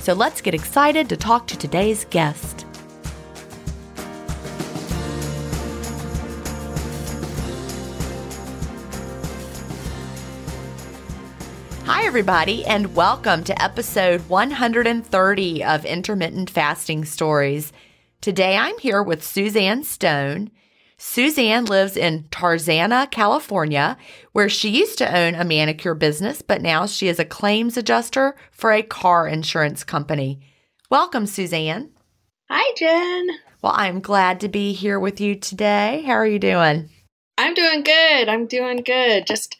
[0.00, 2.64] So let's get excited to talk to today's guest.
[11.84, 17.72] Hi, everybody, and welcome to episode 130 of Intermittent Fasting Stories.
[18.20, 20.50] Today I'm here with Suzanne Stone.
[21.00, 23.96] Suzanne lives in Tarzana, California,
[24.32, 28.34] where she used to own a manicure business, but now she is a claims adjuster
[28.50, 30.40] for a car insurance company.
[30.90, 31.90] Welcome, Suzanne.
[32.50, 33.28] Hi, Jen.
[33.62, 36.02] Well, I'm glad to be here with you today.
[36.04, 36.90] How are you doing?
[37.36, 38.28] I'm doing good.
[38.28, 39.24] I'm doing good.
[39.24, 39.56] Just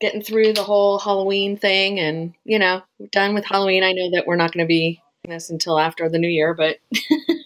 [0.00, 3.82] getting through the whole Halloween thing and, you know, done with Halloween.
[3.82, 6.78] I know that we're not going to be this until after the new year, but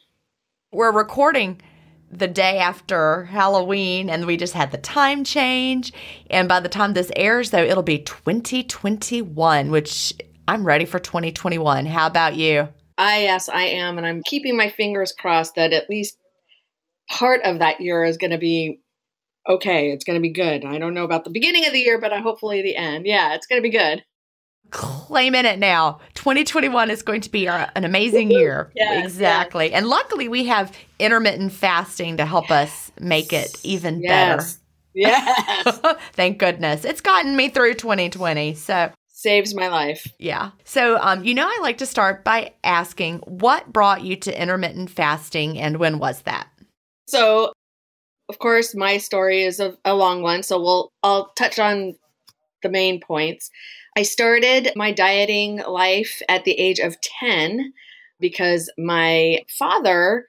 [0.71, 1.63] we're recording
[2.13, 5.93] the day after Halloween, and we just had the time change.
[6.29, 10.13] And by the time this airs, though, it'll be 2021, which
[10.47, 11.87] I'm ready for 2021.
[11.87, 12.69] How about you?
[12.99, 13.97] I, yes, I am.
[13.97, 16.17] And I'm keeping my fingers crossed that at least
[17.11, 18.81] part of that year is going to be
[19.49, 19.91] okay.
[19.91, 20.65] It's going to be good.
[20.65, 23.07] I don't know about the beginning of the year, but hopefully the end.
[23.07, 24.05] Yeah, it's going to be good
[24.71, 26.01] claiming it now.
[26.15, 28.73] 2021 is going to be our, an amazing year.
[28.75, 29.71] Yes, exactly.
[29.71, 29.79] Yes.
[29.79, 32.91] And luckily, we have intermittent fasting to help yes.
[32.91, 34.45] us make it even better.
[34.95, 35.81] Yes.
[36.13, 36.85] Thank goodness.
[36.85, 38.55] It's gotten me through 2020.
[38.55, 40.07] So, saves my life.
[40.19, 40.51] Yeah.
[40.65, 44.91] So, um, you know, I like to start by asking what brought you to intermittent
[44.91, 46.49] fasting and when was that?
[47.07, 47.53] So,
[48.29, 50.43] of course, my story is a, a long one.
[50.43, 51.95] So, we'll, I'll touch on
[52.63, 53.51] the main points.
[53.97, 57.73] I started my dieting life at the age of 10
[58.21, 60.27] because my father,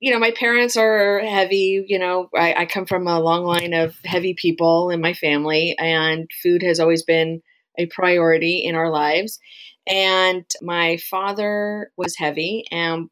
[0.00, 3.74] you know, my parents are heavy, you know, I, I, come from a long line
[3.74, 7.42] of heavy people in my family, and food has always been
[7.78, 9.38] a priority in our lives.
[9.86, 13.10] And my father was heavy, and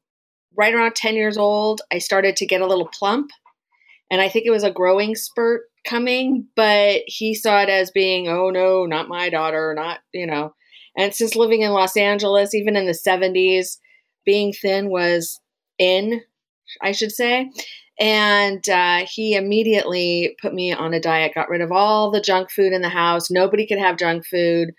[0.56, 3.31] right around 10 years old, I started to get a little plump.
[4.11, 8.29] And I think it was a growing spurt coming, but he saw it as being,
[8.29, 10.55] oh no, not my daughter, not, you know.
[10.97, 13.79] And since living in Los Angeles, even in the 70s,
[14.25, 15.41] being thin was
[15.79, 16.21] in,
[16.82, 17.50] I should say.
[17.99, 22.50] And uh, he immediately put me on a diet, got rid of all the junk
[22.50, 23.31] food in the house.
[23.31, 24.71] Nobody could have junk food,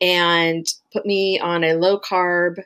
[0.00, 2.62] and put me on a low carb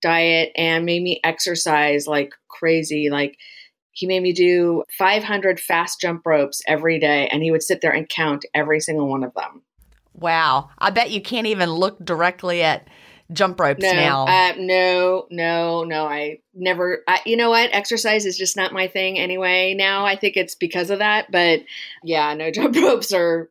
[0.00, 3.10] diet and made me exercise like crazy.
[3.10, 3.36] Like,
[3.98, 7.90] he made me do 500 fast jump ropes every day, and he would sit there
[7.90, 9.62] and count every single one of them.
[10.14, 10.70] Wow.
[10.78, 12.86] I bet you can't even look directly at
[13.32, 14.26] jump ropes no, now.
[14.26, 16.06] Uh, no, no, no.
[16.06, 17.70] I never, I, you know what?
[17.72, 20.06] Exercise is just not my thing anyway now.
[20.06, 21.32] I think it's because of that.
[21.32, 21.62] But
[22.04, 23.50] yeah, no, jump ropes are,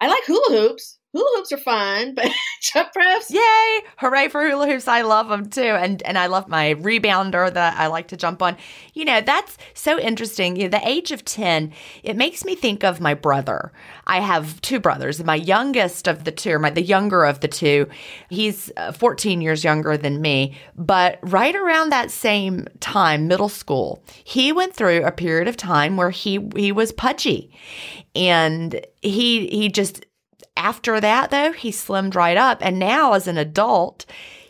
[0.00, 2.30] I like hula hoops hula hoops are fun, but
[2.62, 3.30] jump ropes.
[3.30, 3.80] Yay!
[3.98, 4.88] Hooray for hula hoops.
[4.88, 5.62] I love them too.
[5.62, 8.56] And and I love my rebounder that I like to jump on.
[8.94, 10.56] You know, that's so interesting.
[10.56, 11.72] You know, the age of 10,
[12.02, 13.72] it makes me think of my brother.
[14.06, 15.22] I have two brothers.
[15.22, 17.88] My youngest of the two, my the younger of the two,
[18.28, 24.02] he's uh, 14 years younger than me, but right around that same time, middle school,
[24.24, 27.50] he went through a period of time where he he was pudgy.
[28.14, 30.04] And he he just
[30.58, 32.58] after that, though, he slimmed right up.
[32.60, 34.04] And now, as an adult,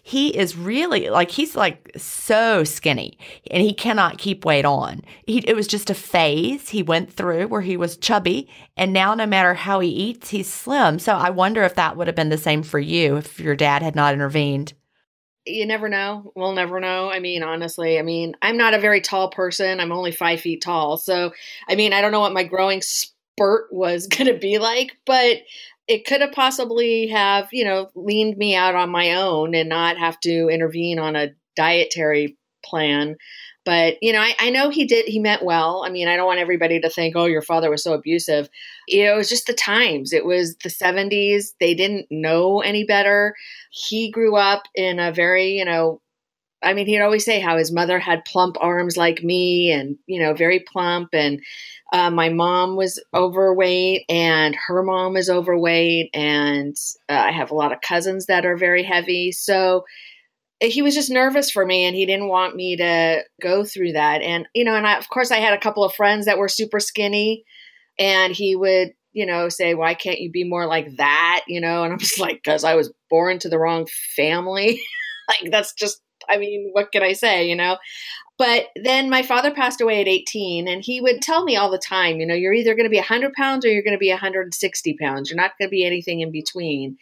[0.09, 3.19] he is really like he's like so skinny
[3.51, 5.03] and he cannot keep weight on.
[5.27, 9.15] He, it was just a phase he went through where he was chubby and now
[9.15, 10.99] no matter how he eats he's slim.
[10.99, 13.83] So I wonder if that would have been the same for you if your dad
[13.83, 14.73] had not intervened.
[15.45, 16.33] You never know.
[16.35, 17.11] We'll never know.
[17.11, 19.79] I mean, honestly, I mean, I'm not a very tall person.
[19.79, 20.97] I'm only five feet tall.
[20.97, 21.33] So,
[21.69, 25.43] I mean, I don't know what my growing spurt was going to be like, but
[25.89, 29.97] it could have possibly have you know leaned me out on my own and not
[29.97, 33.17] have to intervene on a dietary plan.
[33.65, 35.83] But you know I, I, know he did he meant well.
[35.85, 38.49] I mean i don't want everybody to think oh your father was so abusive.
[38.87, 40.13] You know it was just the times.
[40.13, 43.35] It was the 70s they didn't know any better.
[43.71, 46.01] He grew up in a very you know
[46.63, 50.21] I mean, he'd always say how his mother had plump arms like me and, you
[50.21, 51.11] know, very plump.
[51.13, 51.41] And
[51.93, 56.11] uh, my mom was overweight and her mom is overweight.
[56.13, 56.77] And
[57.09, 59.33] uh, I have a lot of cousins that are very heavy.
[59.33, 59.85] So
[60.61, 64.23] he was just nervous for me and he didn't want me to go through that.
[64.23, 66.49] And, you know, and I, of course, I had a couple of friends that were
[66.49, 67.45] super skinny
[67.99, 71.45] and he would, you know, say, why can't you be more like that?
[71.49, 74.81] You know, and I'm just like, because I was born to the wrong family.
[75.29, 77.79] like, that's just I mean, what can I say, you know?
[78.39, 81.79] But then my father passed away at 18, and he would tell me all the
[81.79, 84.11] time, you know, you're either going to be 100 pounds or you're going to be
[84.11, 85.29] 160 pounds.
[85.29, 86.99] You're not going to be anything in between.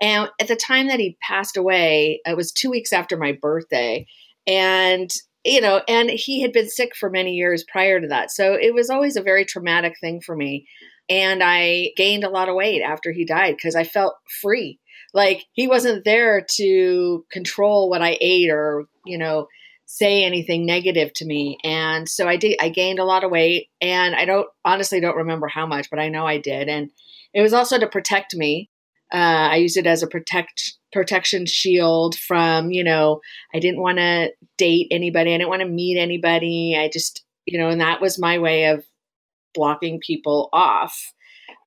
[0.00, 4.06] And at the time that he passed away, it was two weeks after my birthday.
[4.46, 5.10] And,
[5.44, 8.30] you know, and he had been sick for many years prior to that.
[8.30, 10.66] So it was always a very traumatic thing for me.
[11.10, 14.78] And I gained a lot of weight after he died because I felt free
[15.12, 19.48] like he wasn't there to control what I ate or, you know,
[19.92, 21.58] say anything negative to me.
[21.64, 25.16] And so I did I gained a lot of weight and I don't honestly don't
[25.16, 26.68] remember how much, but I know I did.
[26.68, 26.92] And
[27.34, 28.70] it was also to protect me.
[29.12, 33.20] Uh, I used it as a protect protection shield from, you know,
[33.52, 35.34] I didn't want to date anybody.
[35.34, 36.76] I didn't want to meet anybody.
[36.78, 38.84] I just, you know, and that was my way of
[39.54, 41.12] blocking people off.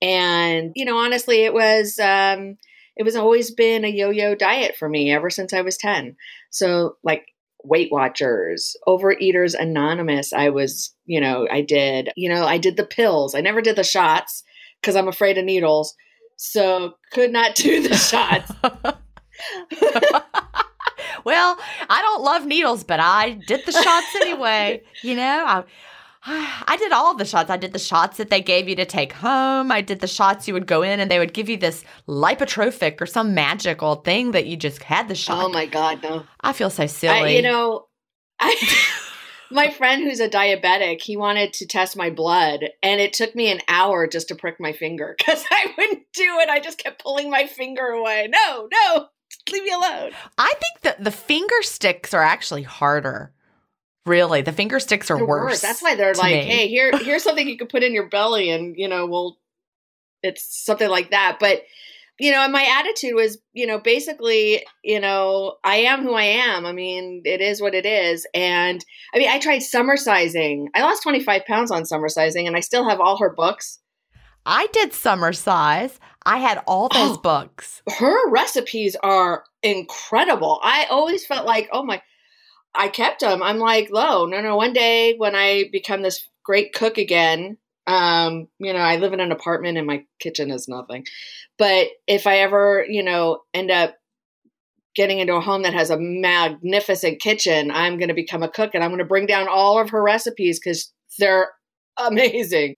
[0.01, 2.58] And, you know, honestly, it was um
[2.96, 6.15] it was always been a yo-yo diet for me ever since I was 10.
[6.51, 7.25] So like
[7.63, 12.86] Weight Watchers, Overeaters Anonymous, I was, you know, I did, you know, I did the
[12.86, 13.36] pills.
[13.36, 14.43] I never did the shots
[14.82, 15.96] because I'm afraid of needles.
[16.38, 18.51] So could not do the shots.
[21.24, 21.58] well,
[21.89, 24.84] I don't love needles, but I did the shots anyway.
[25.01, 25.63] You know, I
[26.27, 27.50] I did all the shots.
[27.50, 29.72] I did the shots that they gave you to take home.
[29.72, 33.01] I did the shots you would go in and they would give you this lipotropic
[33.01, 35.44] or some magical thing that you just had the shot.
[35.44, 36.24] Oh my God, no.
[36.39, 37.13] I feel so silly.
[37.13, 37.88] I, you know,
[38.39, 38.56] I.
[39.51, 43.51] my friend who's a diabetic, he wanted to test my blood, and it took me
[43.51, 46.50] an hour just to prick my finger because I wouldn't do it.
[46.50, 48.30] I just kept pulling my finger away.
[48.30, 49.08] No, no,
[49.51, 50.12] leave me alone.
[50.38, 53.34] I think that the finger sticks are actually harder.
[54.05, 55.51] Really, the finger sticks are worse.
[55.51, 55.62] worse.
[55.62, 56.43] That's why they're like, me.
[56.43, 59.38] "Hey, here, here's something you can put in your belly, and you know, well,
[60.22, 61.63] it's something like that." But
[62.19, 66.24] you know, and my attitude was, you know, basically, you know, I am who I
[66.24, 66.65] am.
[66.65, 68.27] I mean, it is what it is.
[68.33, 68.83] And
[69.13, 70.67] I mean, I tried Somersizing.
[70.75, 73.79] I lost 25 pounds on Somersizing, and I still have all her books.
[74.45, 75.98] I did Somersize.
[76.25, 77.81] I had all those oh, books.
[77.98, 80.60] Her recipes are incredible.
[80.63, 82.01] I always felt like, oh my,
[82.75, 83.44] I kept them.
[83.44, 84.56] I'm like, low, no, no.
[84.56, 89.20] One day when I become this great cook again, Um, you know, I live in
[89.20, 91.03] an apartment and my kitchen is nothing.
[91.58, 93.96] But if I ever, you know, end up
[94.96, 98.72] getting into a home that has a magnificent kitchen, I'm going to become a cook
[98.74, 101.50] and I'm going to bring down all of her recipes because they're
[101.98, 102.75] amazing.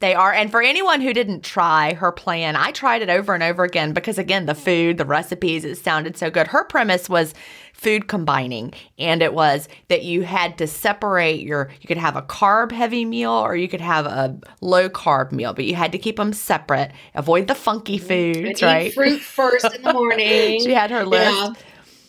[0.00, 0.32] They are.
[0.32, 3.92] And for anyone who didn't try her plan, I tried it over and over again
[3.92, 6.48] because, again, the food, the recipes, it sounded so good.
[6.48, 7.34] Her premise was
[7.76, 12.22] food combining, and it was that you had to separate your, you could have a
[12.22, 15.98] carb heavy meal or you could have a low carb meal, but you had to
[15.98, 16.90] keep them separate.
[17.14, 18.92] Avoid the funky foods, right?
[18.92, 20.62] Fruit first in the morning.
[20.62, 21.62] she had her list.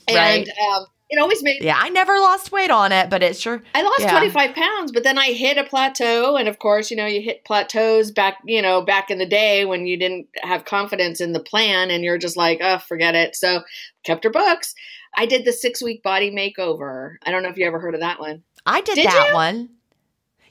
[0.09, 0.25] Yeah.
[0.25, 3.61] And um, it always made yeah i never lost weight on it but it sure
[3.73, 4.11] i lost yeah.
[4.11, 7.45] 25 pounds but then i hit a plateau and of course you know you hit
[7.45, 11.39] plateaus back you know back in the day when you didn't have confidence in the
[11.39, 13.61] plan and you're just like oh forget it so
[14.03, 14.73] kept her books
[15.15, 18.01] i did the six week body makeover i don't know if you ever heard of
[18.01, 19.33] that one i did, did that you?
[19.33, 19.69] one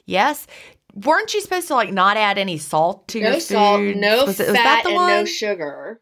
[0.05, 0.47] yes
[0.95, 3.97] weren't you supposed to like not add any salt to no your salt food?
[3.97, 5.09] no fat was that the and one?
[5.09, 6.01] no sugar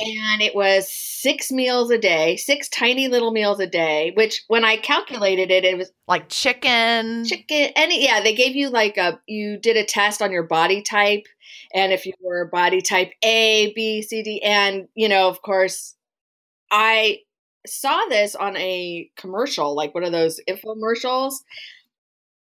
[0.00, 4.12] and it was six meals a day, six tiny little meals a day.
[4.14, 7.70] Which, when I calculated it, it was like chicken, chicken.
[7.76, 11.26] Any, yeah, they gave you like a you did a test on your body type,
[11.74, 15.94] and if you were body type A, B, C, D, and you know, of course,
[16.70, 17.18] I
[17.66, 21.34] saw this on a commercial, like one of those infomercials.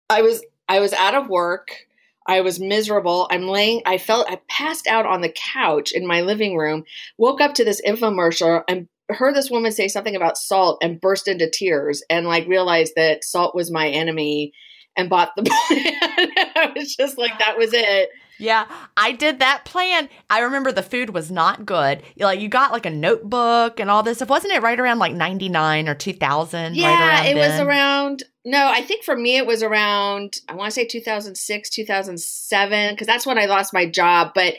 [0.09, 1.87] I was I was out of work.
[2.25, 3.27] I was miserable.
[3.29, 6.85] I'm laying, I felt, I passed out on the couch in my living room,
[7.17, 11.27] woke up to this infomercial and heard this woman say something about salt and burst
[11.27, 14.53] into tears and like realized that salt was my enemy
[14.95, 16.31] and bought the plan.
[16.55, 18.09] I was just like, that was it.
[18.39, 18.65] Yeah,
[18.97, 20.09] I did that plan.
[20.29, 22.01] I remember the food was not good.
[22.17, 24.29] Like you got like a notebook and all this stuff.
[24.29, 26.75] Wasn't it right around like 99 or 2000?
[26.75, 27.49] Yeah, right it then?
[27.49, 31.69] was around no, I think for me it was around I want to say 2006,
[31.69, 34.55] 2007 cuz that's when I lost my job, but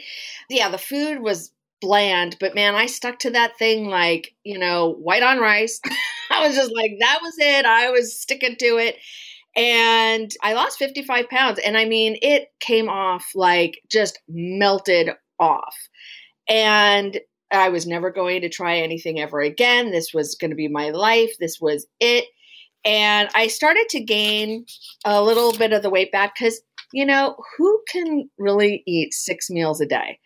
[0.49, 1.51] yeah, the food was
[1.81, 5.81] bland, but man, I stuck to that thing like, you know, white on rice.
[6.31, 7.67] I was just like that was it.
[7.67, 8.97] I was sticking to it
[9.57, 11.61] and I lost 55 pounds.
[11.65, 15.77] And I mean, it came off like just melted off.
[16.49, 17.21] And
[17.51, 19.91] I was never going to try anything ever again.
[19.91, 21.33] This was going to be my life.
[21.39, 22.27] This was it.
[22.85, 24.67] And I started to gain
[25.05, 26.61] a little bit of the weight back because,
[26.93, 30.19] you know, who can really eat six meals a day?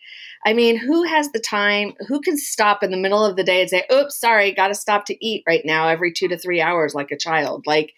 [0.45, 1.93] I mean, who has the time?
[2.07, 4.75] Who can stop in the middle of the day and say, oops, sorry, got to
[4.75, 7.65] stop to eat right now every two to three hours like a child?
[7.65, 7.93] Like,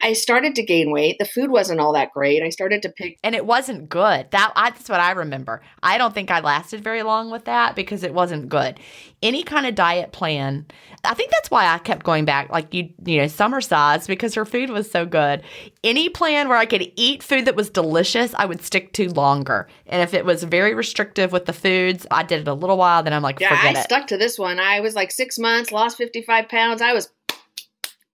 [0.00, 1.18] I started to gain weight.
[1.18, 2.42] The food wasn't all that great.
[2.42, 4.30] I started to pick and it wasn't good.
[4.32, 5.62] That I, that's what I remember.
[5.82, 8.78] I don't think I lasted very long with that because it wasn't good.
[9.22, 10.66] Any kind of diet plan,
[11.04, 12.50] I think that's why I kept going back.
[12.50, 15.42] Like you, you know, Somersize because her food was so good.
[15.82, 19.68] Any plan where I could eat food that was delicious, I would stick to longer.
[19.86, 23.02] And if it was very restrictive with the foods, I did it a little while.
[23.02, 23.84] Then I'm like, yeah, forget I it.
[23.84, 24.58] stuck to this one.
[24.58, 26.82] I was like six months, lost 55 pounds.
[26.82, 27.10] I was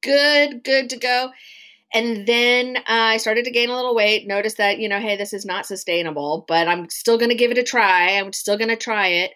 [0.02, 1.30] good, good to go.
[1.92, 5.16] And then uh, I started to gain a little weight, noticed that, you know, hey,
[5.16, 8.12] this is not sustainable, but I'm still going to give it a try.
[8.12, 9.32] I'm still going to try it.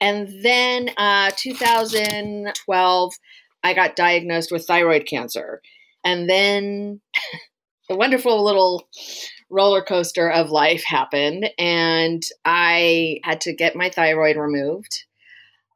[0.00, 3.14] And then uh, 2012,
[3.64, 5.62] I got diagnosed with thyroid cancer.
[6.04, 7.00] And then
[7.88, 8.88] the wonderful little
[9.50, 15.04] roller coaster of life happened, and I had to get my thyroid removed.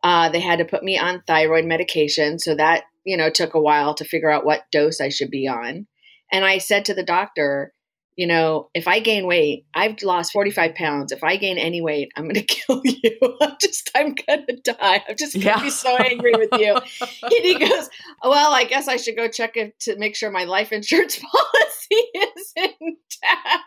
[0.02, 2.38] Uh, they had to put me on thyroid medication.
[2.38, 5.48] So that, you know, took a while to figure out what dose I should be
[5.48, 5.86] on.
[6.32, 7.72] And I said to the doctor,
[8.16, 11.12] you know, if I gain weight, I've lost 45 pounds.
[11.12, 13.18] If I gain any weight, I'm going to kill you.
[13.40, 15.02] I'm just, I'm going to die.
[15.08, 15.62] I'm just going to Yeah.
[15.62, 16.74] be so angry with you.
[17.22, 17.88] and he goes,
[18.22, 21.94] well, I guess I should go check it to make sure my life insurance policy
[22.14, 23.64] is intact.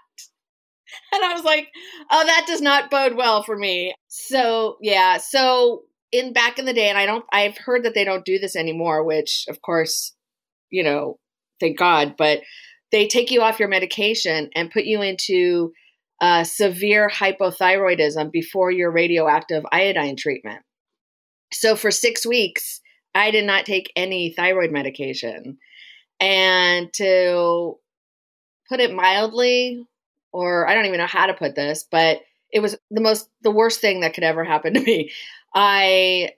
[1.12, 1.68] And I was like,
[2.12, 3.96] oh, that does not bode well for me.
[4.08, 5.18] So, yeah.
[5.18, 8.38] So, in back in the day, and I don't, I've heard that they don't do
[8.40, 10.14] this anymore, which, of course,
[10.70, 11.18] you know,
[11.60, 12.42] thank God, but
[12.92, 15.74] they take you off your medication and put you into
[16.22, 20.62] uh, severe hypothyroidism before your radioactive iodine treatment.
[21.52, 22.82] So for six weeks,
[23.14, 25.58] I did not take any thyroid medication.
[26.20, 27.76] And to
[28.70, 29.86] put it mildly,
[30.32, 32.22] or I don't even know how to put this, but
[32.52, 35.12] it was the most, the worst thing that could ever happen to me.
[35.54, 36.32] I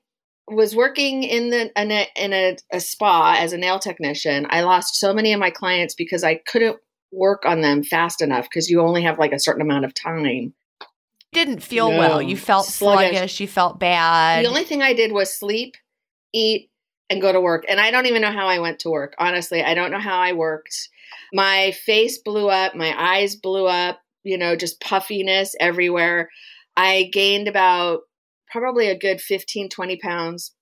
[0.47, 4.47] was working in the in, a, in a, a spa as a nail technician.
[4.49, 6.77] I lost so many of my clients because I couldn't
[7.11, 10.53] work on them fast enough because you only have like a certain amount of time.
[11.33, 11.97] Didn't feel No.
[11.99, 12.21] well.
[12.21, 13.11] You felt Sluggish.
[13.11, 13.39] sluggish.
[13.39, 14.43] You felt bad.
[14.45, 15.75] The only thing I did was sleep,
[16.33, 16.69] eat,
[17.09, 17.65] and go to work.
[17.69, 19.13] And I don't even know how I went to work.
[19.19, 20.89] Honestly, I don't know how I worked.
[21.33, 23.99] My face blew up, my eyes blew up.
[24.23, 26.29] you know, just puffiness everywhere.
[26.75, 28.01] I gained about
[28.51, 30.53] probably a good 15, 20 pounds.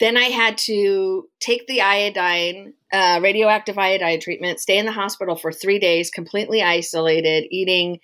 [0.00, 5.34] Then I had to take the iodine, uh, radioactive iodine treatment, stay in the hospital
[5.34, 7.98] for three days, completely isolated, eating.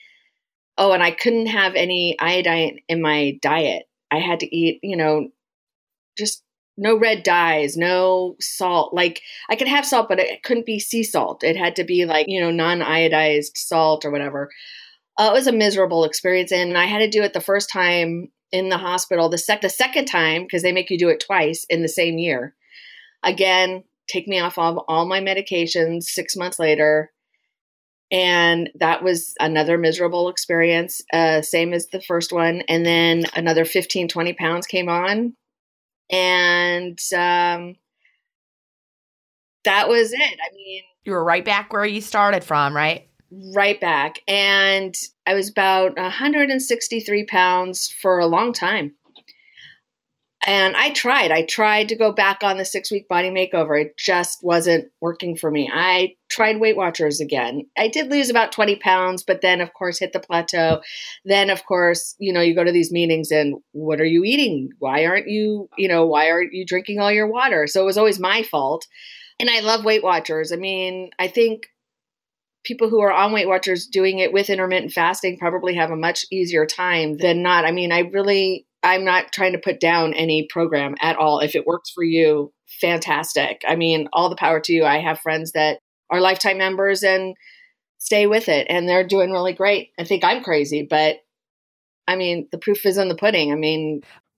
[0.76, 3.84] Oh, and I couldn't have any iodine in my diet.
[4.10, 5.28] I had to eat, you know,
[6.18, 6.42] just
[6.76, 8.92] no red dyes, no salt.
[8.92, 11.44] Like I could have salt, but it couldn't be sea salt.
[11.44, 14.50] It had to be like, you know, non iodized salt or whatever.
[15.16, 16.50] Uh, it was a miserable experience.
[16.50, 19.28] And I had to do it the first time in the hospital.
[19.28, 22.18] The, sec- the second time, because they make you do it twice in the same
[22.18, 22.54] year.
[23.22, 27.10] Again, take me off of all my medications six months later.
[28.12, 32.62] And that was another miserable experience, uh, same as the first one.
[32.68, 35.34] And then another 15, 20 pounds came on
[36.10, 37.76] and um,
[39.64, 40.20] that was it.
[40.20, 43.08] I mean, you were right back where you started from, right?
[43.30, 44.20] Right back.
[44.28, 44.94] And
[45.26, 48.94] I was about 163 pounds for a long time.
[50.46, 51.30] And I tried.
[51.30, 53.80] I tried to go back on the six week body makeover.
[53.80, 55.70] It just wasn't working for me.
[55.72, 57.62] I tried Weight Watchers again.
[57.78, 60.82] I did lose about 20 pounds, but then, of course, hit the plateau.
[61.24, 64.68] Then, of course, you know, you go to these meetings and what are you eating?
[64.80, 67.66] Why aren't you, you know, why aren't you drinking all your water?
[67.66, 68.86] So it was always my fault.
[69.40, 70.52] And I love Weight Watchers.
[70.52, 71.68] I mean, I think
[72.64, 76.24] people who are on Weight Watchers doing it with intermittent fasting probably have a much
[76.32, 77.64] easier time than not.
[77.64, 81.40] I mean, I really I'm not trying to put down any program at all.
[81.40, 83.62] If it works for you, fantastic.
[83.66, 84.84] I mean, all the power to you.
[84.84, 85.78] I have friends that
[86.10, 87.34] are lifetime members and
[87.98, 89.90] stay with it and they're doing really great.
[89.98, 91.16] I think I'm crazy, but
[92.06, 93.50] I mean, the proof is in the pudding.
[93.50, 94.02] I mean,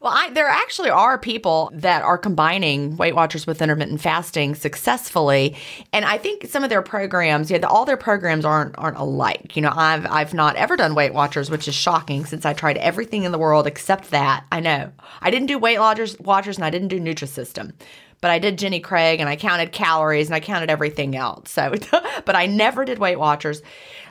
[0.00, 5.56] Well, I, there actually are people that are combining Weight Watchers with intermittent fasting successfully,
[5.92, 9.56] and I think some of their programs, yeah, the, all their programs aren't aren't alike.
[9.56, 12.78] You know, I've I've not ever done Weight Watchers, which is shocking since I tried
[12.78, 14.44] everything in the world except that.
[14.52, 17.72] I know I didn't do Weight Watchers, Watchers, and I didn't do Nutrisystem,
[18.20, 21.50] but I did Jenny Craig, and I counted calories, and I counted everything else.
[21.50, 21.74] So,
[22.24, 23.62] but I never did Weight Watchers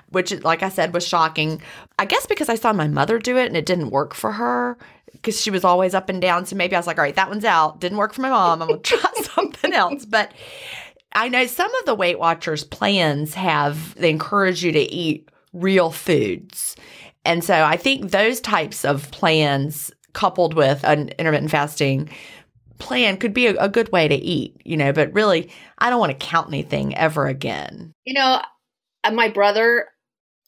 [0.10, 1.62] which, like I said, was shocking.
[2.00, 4.78] I guess because I saw my mother do it and it didn't work for her
[5.18, 6.46] because she was always up and down.
[6.46, 7.80] So maybe I was like, all right, that one's out.
[7.80, 8.62] Didn't work for my mom.
[8.62, 10.06] I'm going to try something else.
[10.06, 10.32] But
[11.14, 15.92] I know some of the Weight Watchers plans have, they encourage you to eat real
[15.92, 16.76] foods.
[17.26, 22.10] And so I think those types of plans coupled with an intermittent fasting
[22.80, 26.00] plan could be a, a good way to eat, you know, but really, I don't
[26.00, 27.94] want to count anything ever again.
[28.06, 28.42] You know,
[29.04, 29.88] uh, my brother,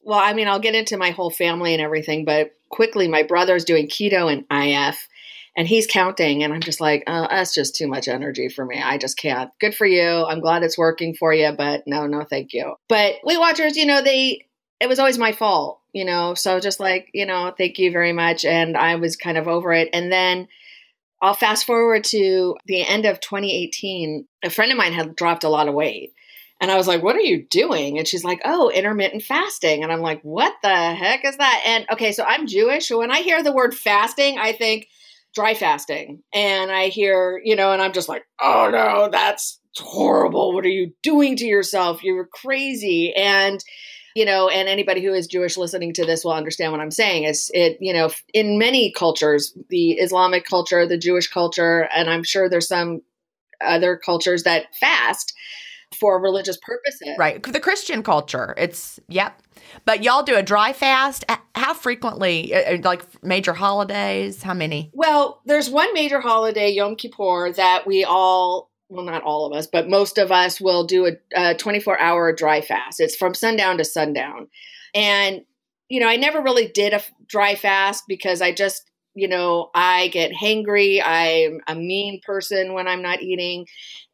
[0.02, 3.64] well, I mean, I'll get into my whole family and everything, but quickly, my brother's
[3.64, 5.08] doing keto and IF.
[5.56, 8.80] and he's counting and i'm just like oh, that's just too much energy for me.
[8.80, 9.50] I just can't.
[9.60, 10.24] Good for you.
[10.24, 12.74] I'm glad it's working for you but no no thank you.
[12.88, 14.46] But weight watchers you know they
[14.80, 18.12] it was always my fault you know so just like you know thank you very
[18.12, 20.48] much and i was kind of over it and then
[21.22, 25.48] i'll fast forward to the end of 2018 a friend of mine had dropped a
[25.48, 26.12] lot of weight
[26.60, 27.98] and I was like, what are you doing?
[27.98, 29.82] And she's like, oh, intermittent fasting.
[29.82, 31.62] And I'm like, what the heck is that?
[31.66, 32.86] And okay, so I'm Jewish.
[32.88, 34.88] So when I hear the word fasting, I think
[35.34, 36.22] dry fasting.
[36.34, 40.52] And I hear, you know, and I'm just like, oh no, that's horrible.
[40.52, 42.02] What are you doing to yourself?
[42.02, 43.14] You're crazy.
[43.14, 43.64] And,
[44.14, 47.24] you know, and anybody who is Jewish listening to this will understand what I'm saying.
[47.24, 52.24] It's it, you know, in many cultures, the Islamic culture, the Jewish culture, and I'm
[52.24, 53.00] sure there's some
[53.62, 55.32] other cultures that fast
[55.94, 57.16] for religious purposes.
[57.18, 57.42] Right.
[57.42, 58.54] The Christian culture.
[58.56, 59.40] It's, yep.
[59.84, 61.24] But y'all do a dry fast.
[61.54, 62.54] How frequently?
[62.54, 64.42] Uh, uh, like major holidays?
[64.42, 64.90] How many?
[64.94, 69.66] Well, there's one major holiday, Yom Kippur, that we all, well, not all of us,
[69.66, 73.00] but most of us will do a, a 24 hour dry fast.
[73.00, 74.48] It's from sundown to sundown.
[74.94, 75.42] And,
[75.88, 80.08] you know, I never really did a dry fast because I just, you know, I
[80.08, 81.02] get hangry.
[81.04, 83.66] I'm a mean person when I'm not eating.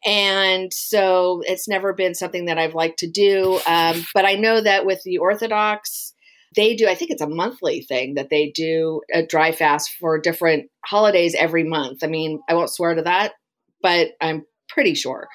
[0.05, 3.61] And so it's never been something that I've liked to do.
[3.67, 6.15] Um, but I know that with the Orthodox,
[6.55, 10.19] they do, I think it's a monthly thing that they do a dry fast for
[10.19, 12.03] different holidays every month.
[12.03, 13.35] I mean, I won't swear to that,
[13.83, 15.29] but I'm pretty sure.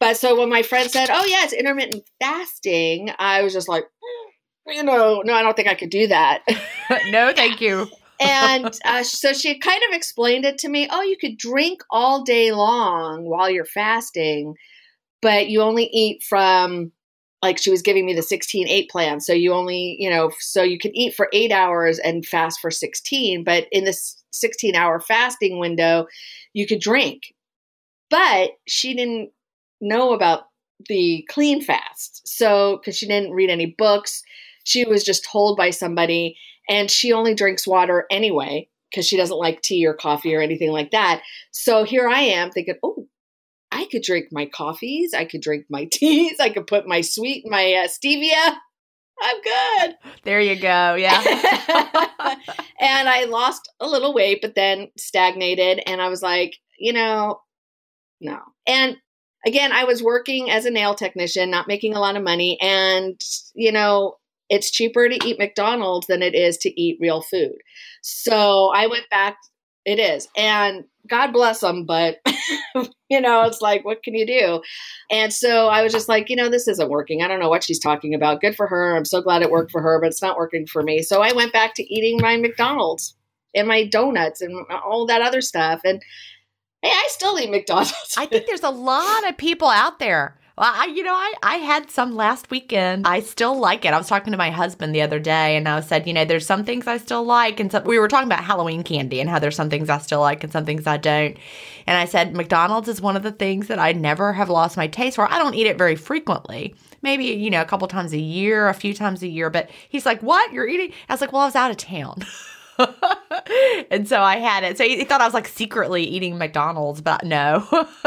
[0.00, 3.84] But so when my friend said, oh, yeah, it's intermittent fasting, I was just like,
[4.66, 6.42] you know, no, I don't think I could do that.
[7.10, 10.88] no, thank you and uh, so she kind of explained it to me.
[10.90, 14.54] Oh, you could drink all day long while you're fasting,
[15.20, 16.92] but you only eat from
[17.42, 19.20] like she was giving me the 16 8 plan.
[19.20, 22.70] So you only, you know, so you can eat for eight hours and fast for
[22.70, 26.06] 16, but in this 16 hour fasting window,
[26.54, 27.34] you could drink.
[28.10, 29.30] But she didn't
[29.80, 30.44] know about
[30.88, 32.26] the clean fast.
[32.26, 34.22] So, because she didn't read any books,
[34.64, 36.36] she was just told by somebody
[36.68, 40.70] and she only drinks water anyway because she doesn't like tea or coffee or anything
[40.70, 41.22] like that.
[41.50, 43.06] So here I am thinking, oh,
[43.72, 47.44] I could drink my coffees, I could drink my teas, I could put my sweet,
[47.46, 48.56] my uh, stevia.
[49.22, 49.96] I'm good.
[50.24, 50.94] There you go.
[50.94, 51.20] Yeah.
[52.80, 55.80] and I lost a little weight, but then stagnated.
[55.86, 57.40] And I was like, you know,
[58.20, 58.40] no.
[58.66, 58.96] And
[59.46, 62.58] again, I was working as a nail technician, not making a lot of money.
[62.60, 63.20] And,
[63.54, 64.16] you know,
[64.54, 67.56] it's cheaper to eat McDonald's than it is to eat real food.
[68.02, 69.36] So I went back.
[69.84, 70.28] It is.
[70.36, 72.18] And God bless them, but
[73.10, 74.62] you know, it's like, what can you do?
[75.10, 77.20] And so I was just like, you know, this isn't working.
[77.20, 78.40] I don't know what she's talking about.
[78.40, 78.96] Good for her.
[78.96, 81.02] I'm so glad it worked for her, but it's not working for me.
[81.02, 83.16] So I went back to eating my McDonald's
[83.54, 85.80] and my donuts and all that other stuff.
[85.84, 86.00] And
[86.80, 88.14] hey, I still eat McDonald's.
[88.16, 91.56] I think there's a lot of people out there well, I, you know, I, I
[91.56, 93.08] had some last weekend.
[93.08, 93.92] I still like it.
[93.92, 96.46] I was talking to my husband the other day and I said, you know, there's
[96.46, 97.58] some things I still like.
[97.58, 100.20] And so we were talking about Halloween candy and how there's some things I still
[100.20, 101.36] like and some things I don't.
[101.88, 104.86] And I said, McDonald's is one of the things that I never have lost my
[104.86, 105.28] taste for.
[105.28, 106.76] I don't eat it very frequently.
[107.02, 109.50] Maybe, you know, a couple times a year, a few times a year.
[109.50, 110.52] But he's like, what?
[110.52, 110.92] You're eating?
[111.08, 112.24] I was like, well, I was out of town.
[113.90, 114.78] and so I had it.
[114.78, 117.66] So he, thought I was like secretly eating McDonald's, but no.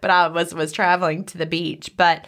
[0.00, 1.92] but I was was traveling to the beach.
[1.96, 2.26] But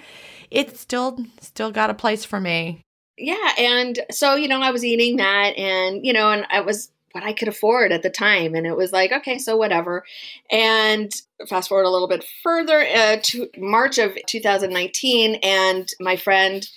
[0.50, 2.80] it still still got a place for me.
[3.18, 6.90] Yeah, and so you know, I was eating that, and you know, and I was
[7.12, 10.04] what I could afford at the time, and it was like, okay, so whatever.
[10.50, 11.10] And
[11.48, 16.68] fast forward a little bit further uh, to March of 2019, and my friend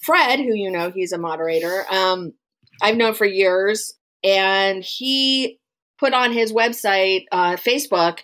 [0.00, 1.84] Fred, who you know, he's a moderator.
[1.90, 2.32] Um,
[2.80, 5.58] I've known for years and he
[5.98, 8.20] put on his website, uh, Facebook,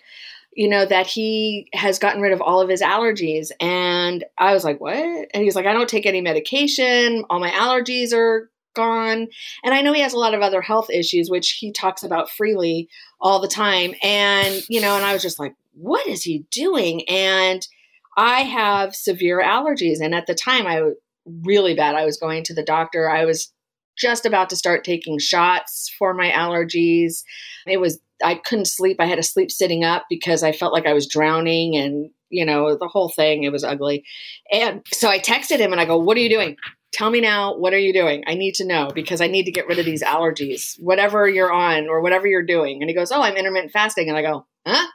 [0.53, 3.49] you know, that he has gotten rid of all of his allergies.
[3.59, 5.27] And I was like, what?
[5.33, 7.25] And he's like, I don't take any medication.
[7.29, 9.27] All my allergies are gone.
[9.63, 12.29] And I know he has a lot of other health issues, which he talks about
[12.29, 12.87] freely
[13.19, 13.95] all the time.
[14.01, 17.07] And, you know, and I was just like, what is he doing?
[17.09, 17.65] And
[18.17, 19.99] I have severe allergies.
[20.01, 20.93] And at the time, I was
[21.43, 21.95] really bad.
[21.95, 23.09] I was going to the doctor.
[23.09, 23.51] I was
[23.97, 27.23] just about to start taking shots for my allergies.
[27.65, 28.97] It was, I couldn't sleep.
[28.99, 32.45] I had to sleep sitting up because I felt like I was drowning and, you
[32.45, 33.43] know, the whole thing.
[33.43, 34.03] It was ugly.
[34.51, 36.57] And so I texted him and I go, What are you doing?
[36.93, 38.23] Tell me now, what are you doing?
[38.25, 41.51] I need to know because I need to get rid of these allergies, whatever you're
[41.51, 42.81] on or whatever you're doing.
[42.81, 44.07] And he goes, Oh, I'm intermittent fasting.
[44.09, 44.87] And I go, Huh?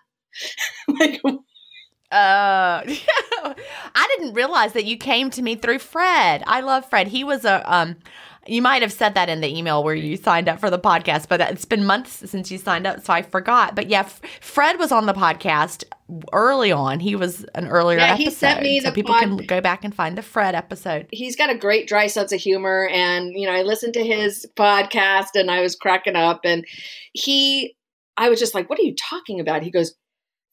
[0.89, 6.43] like, uh, I didn't realize that you came to me through Fred.
[6.47, 7.09] I love Fred.
[7.09, 7.97] He was a um
[8.46, 11.29] You might have said that in the email where you signed up for the podcast,
[11.29, 13.76] but it's been months since you signed up, so I forgot.
[13.76, 15.85] But yeah, F- Fred was on the podcast
[16.33, 17.00] early on.
[17.00, 19.61] He was an earlier Yeah, episode, he sent me so the people pod- can go
[19.61, 21.07] back and find the Fred episode.
[21.12, 24.44] he's got a great dry sense of humor and you know i listened to his
[24.57, 26.66] podcast and i was cracking up and
[27.12, 27.76] he
[28.16, 29.94] i was just like what are you talking about he goes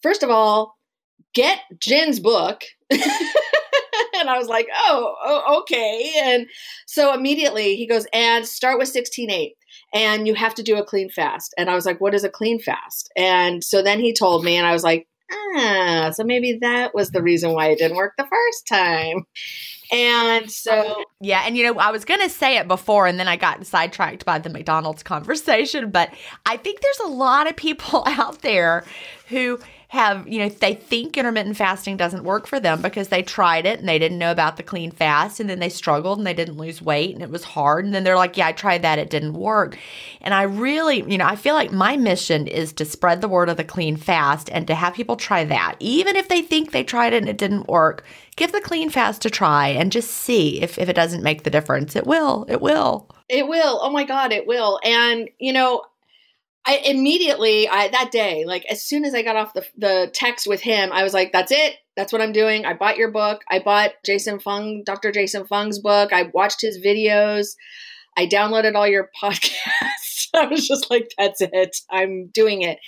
[0.03, 0.77] first of all
[1.33, 2.61] get jen's book
[4.27, 6.13] and i was like oh, oh okay.
[6.23, 6.47] And
[6.85, 9.51] so immediately he goes and start with 16.8
[9.93, 11.53] and you have to do a clean fast.
[11.57, 13.11] And i was like what is a clean fast?
[13.15, 17.11] And so then he told me and i was like ah so maybe that was
[17.11, 19.25] the reason why it didn't work the first time.
[19.91, 23.27] And so Yeah, and you know, I was going to say it before and then
[23.27, 26.13] I got sidetracked by the McDonald's conversation, but
[26.45, 28.83] I think there's a lot of people out there
[29.29, 33.65] who have, you know, they think intermittent fasting doesn't work for them because they tried
[33.65, 36.33] it and they didn't know about the clean fast and then they struggled and they
[36.33, 38.99] didn't lose weight and it was hard and then they're like, "Yeah, I tried that,
[38.99, 39.77] it didn't work."
[40.19, 43.47] And I really, you know, I feel like my mission is to spread the word
[43.47, 45.75] of the clean fast and to have people try that.
[45.79, 48.03] Even if they think they tried it and it didn't work,
[48.35, 51.49] give the clean fast a try and just see if, if it doesn't make the
[51.49, 51.95] difference.
[51.95, 52.45] It will.
[52.49, 53.09] It will.
[53.29, 53.79] It will.
[53.81, 54.81] Oh my God, it will.
[54.83, 55.83] And you know,
[56.67, 60.47] I immediately I that day, like as soon as I got off the the text
[60.47, 61.75] with him, I was like, "That's it.
[61.95, 63.41] That's what I'm doing." I bought your book.
[63.49, 65.13] I bought Jason Fung, Dr.
[65.13, 66.11] Jason Fung's book.
[66.11, 67.55] I watched his videos.
[68.17, 70.27] I downloaded all your podcasts.
[70.35, 71.77] I was just like, "That's it.
[71.89, 72.79] I'm doing it."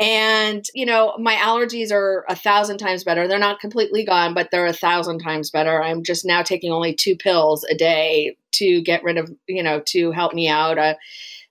[0.00, 3.28] And you know, my allergies are a thousand times better.
[3.28, 5.82] They're not completely gone, but they're a thousand times better.
[5.82, 9.82] I'm just now taking only two pills a day to get rid of, you know,
[9.88, 10.78] to help me out.
[10.78, 10.94] Uh,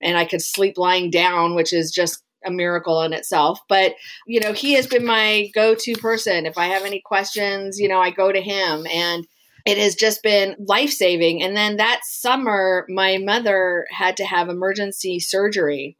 [0.01, 3.59] and I could sleep lying down, which is just a miracle in itself.
[3.67, 6.45] But, you know, he has been my go to person.
[6.45, 9.27] If I have any questions, you know, I go to him and
[9.65, 11.43] it has just been life saving.
[11.43, 15.97] And then that summer, my mother had to have emergency surgery.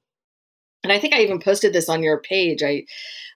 [0.84, 2.64] And I think I even posted this on your page.
[2.64, 2.86] I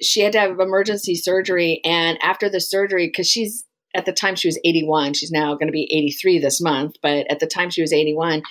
[0.02, 4.36] she had to have emergency surgery and after the surgery cuz she's at the time
[4.36, 7.70] she was 81, she's now going to be 83 this month, but at the time
[7.70, 8.42] she was 81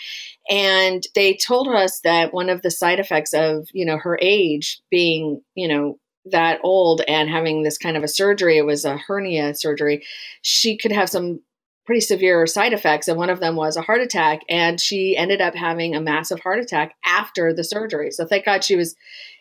[0.51, 4.81] and they told us that one of the side effects of you know her age
[4.91, 8.97] being you know that old and having this kind of a surgery it was a
[8.97, 10.05] hernia surgery
[10.43, 11.41] she could have some
[11.85, 13.09] pretty severe side effects.
[13.09, 14.43] And one of them was a heart attack.
[14.49, 18.11] And she ended up having a massive heart attack after the surgery.
[18.11, 18.95] So thank god she was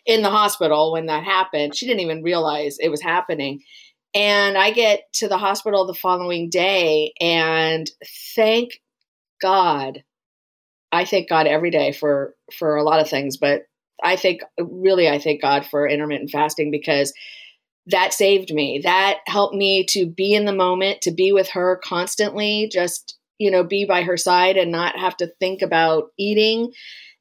[0.04, 1.76] in the hospital when that happened.
[1.76, 3.62] She didn't even realize it was happening.
[4.14, 7.90] And i get to the hospital the following day and
[8.34, 8.82] thank
[9.40, 10.02] god
[10.92, 13.62] I thank God every day for for a lot of things, but
[14.04, 17.12] I think really I thank God for intermittent fasting because
[17.86, 18.80] that saved me.
[18.84, 23.50] That helped me to be in the moment, to be with her constantly, just you
[23.50, 26.72] know, be by her side and not have to think about eating.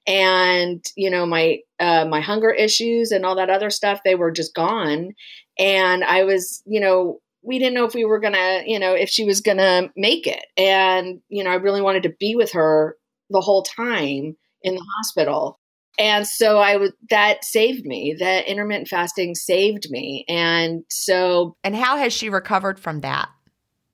[0.07, 4.31] And you know my uh, my hunger issues and all that other stuff they were
[4.31, 5.13] just gone.
[5.59, 9.09] And i was you know we didn't know if we were gonna you know if
[9.09, 10.45] she was gonna make it.
[10.57, 12.97] And you know i really wanted to be with her
[13.31, 15.59] the whole time in the hospital.
[15.99, 18.15] And so I would that saved me.
[18.17, 20.25] That intermittent fasting saved me.
[20.27, 23.29] And so And how has she recovered from that?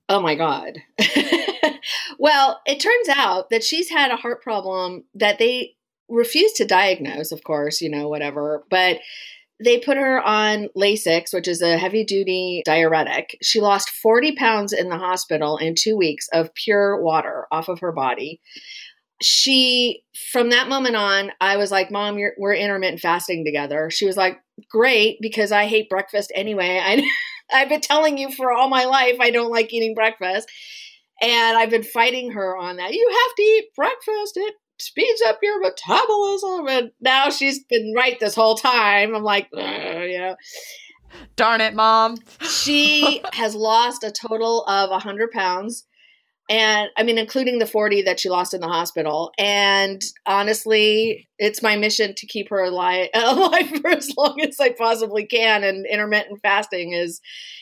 [0.10, 0.78] oh my god.
[2.20, 5.76] well, it turns out that she's had a heart problem that they
[6.10, 9.00] refused to diagnose, of course, you know, whatever, but
[9.64, 13.38] they put her on Lasix, which is a heavy duty diuretic.
[13.42, 17.80] She lost 40 pounds in the hospital in two weeks of pure water off of
[17.80, 18.40] her body
[19.22, 23.90] she from that moment on i was like mom you're, we're intermittent fasting together.
[23.90, 26.80] She was like great because i hate breakfast anyway.
[26.84, 27.10] I,
[27.54, 30.50] i've been telling you for all my life i don't like eating breakfast.
[31.22, 32.94] And i've been fighting her on that.
[32.94, 34.34] You have to eat breakfast.
[34.38, 36.68] It speeds up your metabolism.
[36.68, 39.16] And now she's been right this whole time.
[39.16, 40.36] I'm like you know.
[41.36, 42.18] Darn it, mom.
[42.42, 45.86] she has lost a total of 100 pounds
[46.50, 49.32] and I mean, including the 40 that she lost in the hospital.
[49.38, 54.70] And honestly, it's my mission to keep her alive, alive for as long as I
[54.70, 55.64] possibly can.
[55.64, 57.20] And intermittent fasting is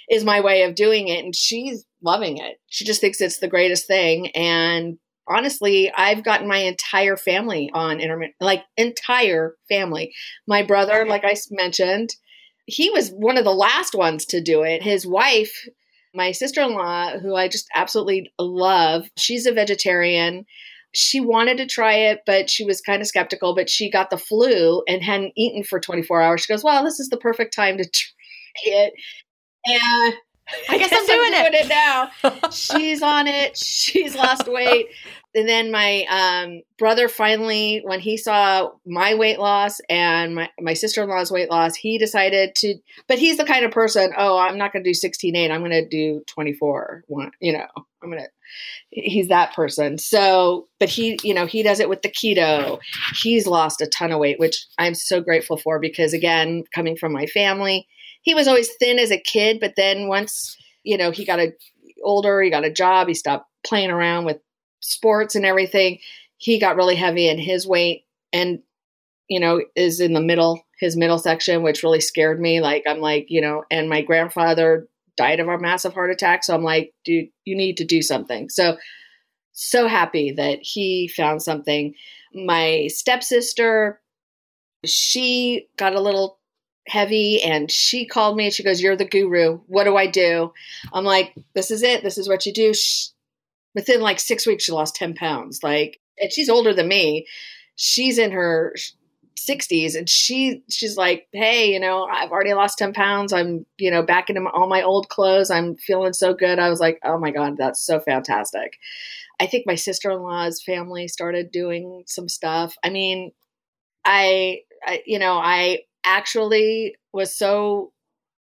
[0.10, 1.26] is my way of doing it.
[1.26, 2.60] And she's loving it.
[2.68, 4.28] She just thinks it's the greatest thing.
[4.36, 10.14] And honestly, I've gotten my entire family on intermittent, like entire family.
[10.48, 12.12] My brother, like I mentioned,
[12.68, 14.84] he was one of the last ones to do it.
[14.84, 15.68] His wife
[16.16, 20.46] my sister in law, who I just absolutely love, she's a vegetarian.
[20.94, 23.54] She wanted to try it, but she was kind of skeptical.
[23.54, 26.42] But she got the flu and hadn't eaten for 24 hours.
[26.42, 28.94] She goes, Well, this is the perfect time to try it.
[29.66, 30.14] And
[30.70, 31.54] I guess I'm doing it.
[31.54, 32.50] it now.
[32.52, 33.58] She's on it.
[33.58, 34.88] She's lost weight.
[35.36, 40.74] And then my um, brother finally, when he saw my weight loss and my, my
[40.74, 42.76] sister in law's weight loss, he decided to.
[43.08, 44.14] But he's the kind of person.
[44.18, 45.52] Oh, I'm not going to do 16 8.
[45.52, 47.04] I'm going to do 24.
[47.08, 47.68] One, you know,
[48.02, 48.30] I'm going to.
[48.90, 49.98] He's that person.
[49.98, 52.80] So, but he, you know, he does it with the keto.
[53.22, 57.12] He's lost a ton of weight, which I'm so grateful for because, again, coming from
[57.12, 57.88] my family,
[58.22, 61.54] he was always thin as a kid, but then once you know he got a
[62.04, 64.38] older, he got a job, he stopped playing around with
[64.86, 66.00] sports and everything,
[66.38, 68.60] he got really heavy in his weight and
[69.28, 72.62] you know is in the middle his middle section which really scared me.
[72.62, 76.44] Like i'm like you know and my grandfather died of a massive heart attack.
[76.44, 78.50] So i'm like dude you need to do something.
[78.50, 78.78] So
[79.54, 81.96] so happy that he found something.
[82.34, 84.00] My stepsister
[84.84, 86.38] she got a little
[86.88, 89.58] heavy and she called me and she goes you're the guru.
[89.66, 90.54] What do i do?
[90.94, 92.04] I'm like this is it.
[92.04, 92.74] This is what you do
[93.76, 97.28] within like six weeks she lost 10 pounds like and she's older than me.
[97.76, 98.74] She's in her
[99.38, 103.34] 60s and she she's like hey you know i've already lost 10 pounds.
[103.34, 105.52] I'm you know back into all my old clothes.
[105.52, 106.58] I'm feeling so good.
[106.58, 108.78] I was like oh my god that's so fantastic.
[109.40, 112.76] I think my sister-in-law's family started doing some stuff.
[112.84, 113.32] I mean
[114.08, 117.92] i, I you know i actually was so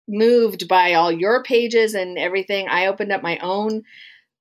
[0.08, 2.68] moved by all your pages and everything.
[2.70, 3.84] I opened up my own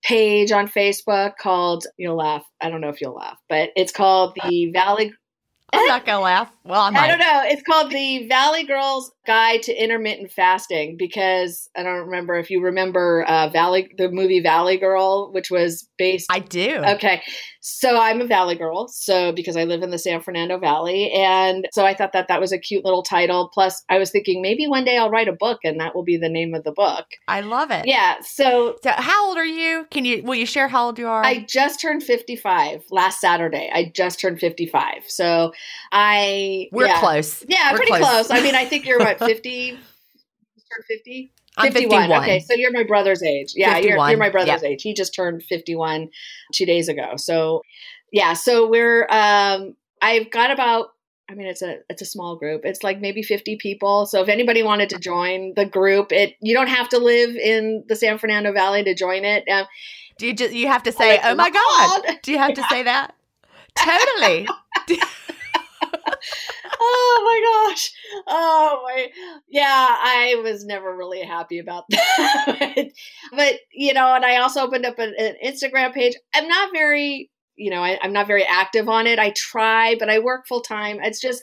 [0.07, 2.45] page on Facebook called, you'll laugh.
[2.61, 5.12] I don't know if you'll laugh, but it's called the Valley.
[5.73, 6.51] I'm not going to laugh.
[6.64, 7.42] Well, I, I don't know.
[7.45, 12.62] It's called the Valley Girls Guide to Intermittent Fasting because I don't remember if you
[12.62, 16.29] remember uh, Valley, the movie Valley Girl, which was based.
[16.31, 16.83] I do.
[16.87, 17.21] Okay.
[17.68, 18.87] So I'm a Valley girl.
[18.87, 21.11] So because I live in the San Fernando Valley.
[21.11, 23.50] And so I thought that that was a cute little title.
[23.52, 26.16] Plus, I was thinking maybe one day I'll write a book and that will be
[26.16, 27.07] the name of the book.
[27.26, 27.85] I love it.
[27.85, 28.20] Yeah.
[28.22, 29.85] So, so how old are you?
[29.90, 31.24] Can you, will you share how old you are?
[31.24, 33.68] I just turned 55 last Saturday.
[33.74, 35.02] I just turned 55.
[35.09, 35.52] So
[35.90, 36.68] I.
[36.70, 37.00] We're yeah.
[37.00, 37.44] close.
[37.48, 38.29] Yeah, We're pretty close.
[38.29, 38.31] close.
[38.31, 39.70] I mean, I think you're what, 50?
[39.72, 39.79] Turn
[40.87, 41.33] 50?
[41.57, 42.03] I'm 51.
[42.03, 42.23] 51.
[42.23, 43.53] Okay, so you're my brother's age.
[43.55, 44.83] Yeah, you're, you're, my brother's age.
[44.83, 46.11] He just turned 51
[46.53, 47.12] two days ago.
[47.16, 47.62] So,
[48.12, 50.88] yeah, so we're um I've got about
[51.29, 52.62] I mean it's a it's a small group.
[52.64, 54.07] It's like maybe 50 people.
[54.07, 57.85] So if anybody wanted to join the group, it you don't have to live in
[57.88, 59.45] the San Fernando Valley to join it.
[59.49, 59.66] Um,
[60.19, 62.83] Do you just you have to say, "Oh my god." Do you have to say
[62.83, 63.14] that?
[63.75, 64.49] Totally.
[66.81, 67.92] oh my gosh.
[68.27, 69.09] Oh my.
[69.49, 72.75] Yeah, I was never really happy about that.
[72.77, 72.87] but,
[73.33, 76.14] but, you know, and I also opened up an, an Instagram page.
[76.35, 79.19] I'm not very, you know, I, I'm not very active on it.
[79.19, 80.99] I try, but I work full time.
[81.03, 81.42] It's just,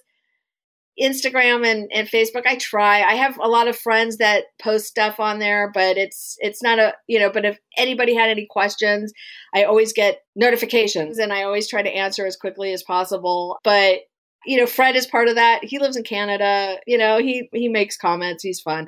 [1.02, 3.02] Instagram and, and Facebook, I try.
[3.02, 6.78] I have a lot of friends that post stuff on there, but it's it's not
[6.78, 7.32] a you know.
[7.32, 9.12] But if anybody had any questions,
[9.56, 13.58] I always get notifications, and I always try to answer as quickly as possible.
[13.64, 14.02] But
[14.46, 15.64] you know, Fred is part of that.
[15.64, 16.78] He lives in Canada.
[16.88, 18.44] You know, he he makes comments.
[18.44, 18.88] He's fun.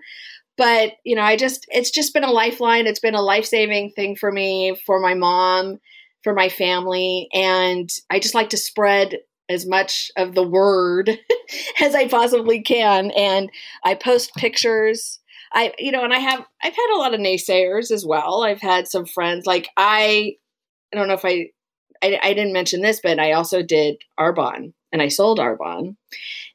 [0.57, 2.87] But, you know, I just it's just been a lifeline.
[2.87, 5.79] It's been a life-saving thing for me, for my mom,
[6.23, 9.17] for my family, and I just like to spread
[9.49, 11.19] as much of the word
[11.81, 13.49] as I possibly can and
[13.83, 15.19] I post pictures
[15.53, 18.43] I you know and I have I've had a lot of naysayers as well.
[18.43, 20.33] I've had some friends like I
[20.93, 21.49] I don't know if I
[22.03, 25.95] I, I didn't mention this, but I also did Arbonne and I sold Arbonne.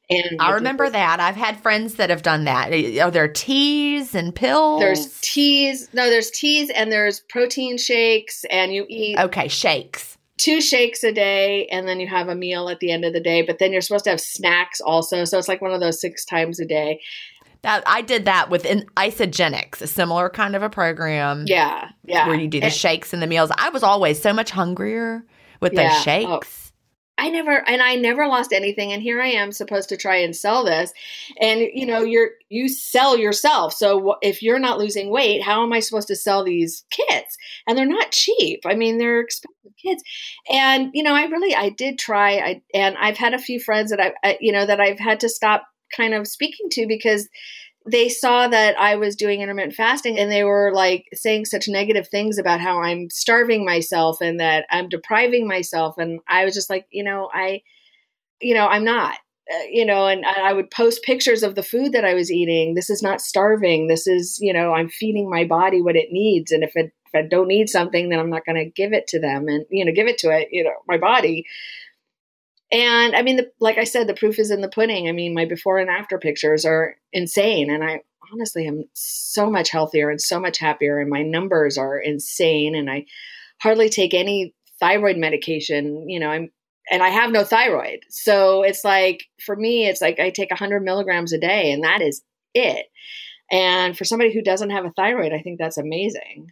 [0.09, 1.21] And I remember that.
[1.21, 2.73] I've had friends that have done that.
[2.73, 4.81] Are there teas and pills?
[4.81, 5.89] There's teas.
[5.93, 9.17] No, there's teas and there's protein shakes, and you eat.
[9.21, 10.19] Okay, shakes.
[10.37, 13.21] Two shakes a day, and then you have a meal at the end of the
[13.21, 13.43] day.
[13.43, 15.25] But then you're supposed to have snacks also.
[15.25, 17.01] So it's like one of those six times a day.
[17.63, 21.45] That I did that with an Isagenix, a similar kind of a program.
[21.47, 22.27] Yeah, yeah.
[22.27, 23.51] Where you do the shakes and the meals.
[23.57, 25.25] I was always so much hungrier
[25.61, 26.57] with yeah, those oh, shakes.
[26.57, 26.61] Oh
[27.21, 30.35] I never and I never lost anything and here I am supposed to try and
[30.35, 30.91] sell this
[31.39, 35.73] and you know you're you sell yourself so if you're not losing weight how am
[35.73, 40.03] I supposed to sell these kits and they're not cheap I mean they're expensive kits
[40.51, 43.91] and you know I really I did try I and I've had a few friends
[43.91, 47.29] that I, I you know that I've had to stop kind of speaking to because
[47.91, 52.09] they saw that I was doing intermittent fasting and they were like saying such negative
[52.09, 55.97] things about how I'm starving myself and that I'm depriving myself.
[55.97, 57.63] And I was just like, you know, I,
[58.41, 59.17] you know, I'm not.
[59.53, 62.75] Uh, you know, and I would post pictures of the food that I was eating.
[62.75, 63.89] This is not starving.
[63.89, 66.53] This is, you know, I'm feeding my body what it needs.
[66.53, 69.09] And if it, if I don't need something, then I'm not going to give it
[69.09, 71.47] to them and, you know, give it to it, you know, my body.
[72.73, 75.09] And I mean, the, like I said, the proof is in the pudding.
[75.09, 77.71] I mean, my before and after pictures are insane.
[77.71, 78.01] And I
[78.33, 81.01] honestly am so much healthier and so much happier.
[81.01, 82.77] And my numbers are insane.
[82.77, 83.07] And I
[83.61, 86.09] hardly take any thyroid medication.
[86.09, 86.51] You know, I'm
[86.91, 88.01] and I have no thyroid.
[88.09, 92.03] So it's like for me, it's like I take 100 milligrams a day, and that
[92.03, 92.23] is
[92.55, 92.87] it.
[93.51, 96.51] And for somebody who doesn't have a thyroid, I think that's amazing.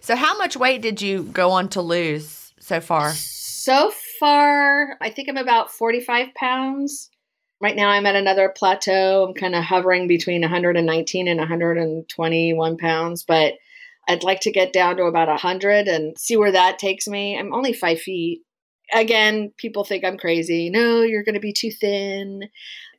[0.00, 3.12] So, how much weight did you go on to lose so far?
[3.12, 7.10] So far, I think I'm about 45 pounds.
[7.60, 9.24] Right now, I'm at another plateau.
[9.26, 13.54] I'm kind of hovering between 119 and 121 pounds, but
[14.08, 17.38] I'd like to get down to about 100 and see where that takes me.
[17.38, 18.42] I'm only five feet.
[18.94, 20.70] Again, people think I'm crazy.
[20.70, 22.48] No, you're going to be too thin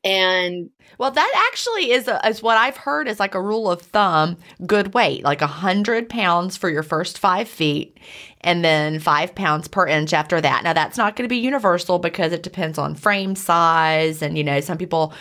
[0.04, 3.82] and well that actually is a, is what i've heard is like a rule of
[3.82, 7.97] thumb good weight like a hundred pounds for your first five feet
[8.41, 10.64] and then five pounds per inch after that.
[10.64, 14.43] Now that's not going to be universal because it depends on frame size and you
[14.43, 15.14] know some people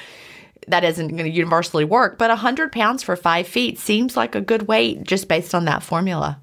[0.66, 4.34] that isn't going to universally work but a hundred pounds for five feet seems like
[4.34, 6.40] a good weight just based on that formula.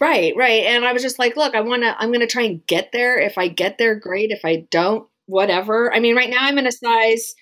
[0.00, 0.64] Right right.
[0.64, 2.92] And i was just like look i want to i'm going to try and get
[2.92, 3.18] there.
[3.18, 4.30] If i get there great.
[4.30, 5.92] If i don't whatever.
[5.92, 7.34] I mean right now i'm in a size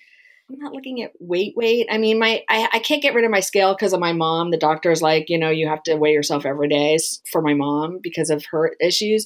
[0.49, 1.87] I'm not looking at weight weight.
[1.89, 4.51] I mean, my I, I can't get rid of my scale because of my mom.
[4.51, 6.97] The doctor's like, you know, you have to weigh yourself every day
[7.31, 9.25] for my mom because of her issues.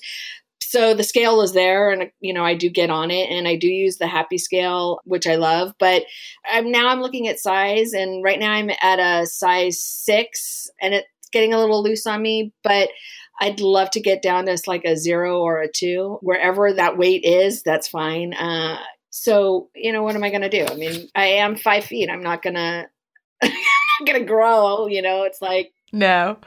[0.62, 3.56] So the scale is there, and you know, I do get on it, and I
[3.58, 5.74] do use the happy scale, which I love.
[5.78, 6.04] But
[6.50, 10.94] I'm now I'm looking at size, and right now I'm at a size six, and
[10.94, 12.90] it's getting a little loose on me, but.
[13.42, 16.18] I'd love to get down to like a zero or a two.
[16.22, 18.34] Wherever that weight is, that's fine.
[18.34, 20.66] Uh, so, you know, what am I going to do?
[20.66, 22.10] I mean, I am five feet.
[22.10, 22.88] I'm not going to,
[24.06, 25.72] going to grow, you know, it's like.
[25.92, 26.38] No.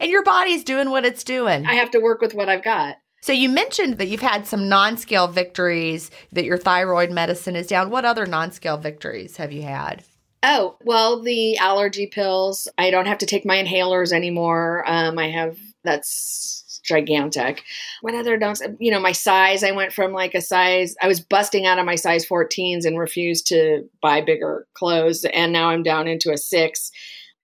[0.00, 1.66] And your body's doing what it's doing.
[1.66, 2.96] I have to work with what I've got.
[3.22, 7.90] So you mentioned that you've had some non-scale victories, that your thyroid medicine is down.
[7.90, 10.02] What other non-scale victories have you had?
[10.42, 12.66] Oh, well, the allergy pills.
[12.76, 14.82] I don't have to take my inhalers anymore.
[14.88, 17.62] Um, I have that's gigantic.
[18.00, 18.62] What other don'ts?
[18.78, 19.64] You know, my size.
[19.64, 20.94] I went from like a size.
[21.00, 25.52] I was busting out of my size 14s and refused to buy bigger clothes, and
[25.52, 26.90] now I'm down into a six.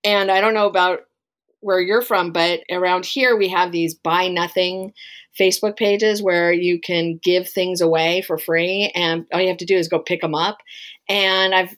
[0.04, 1.00] And I don't know about
[1.60, 4.92] where you're from, but around here we have these buy nothing
[5.38, 9.66] Facebook pages where you can give things away for free, and all you have to
[9.66, 10.58] do is go pick them up.
[11.08, 11.76] And I've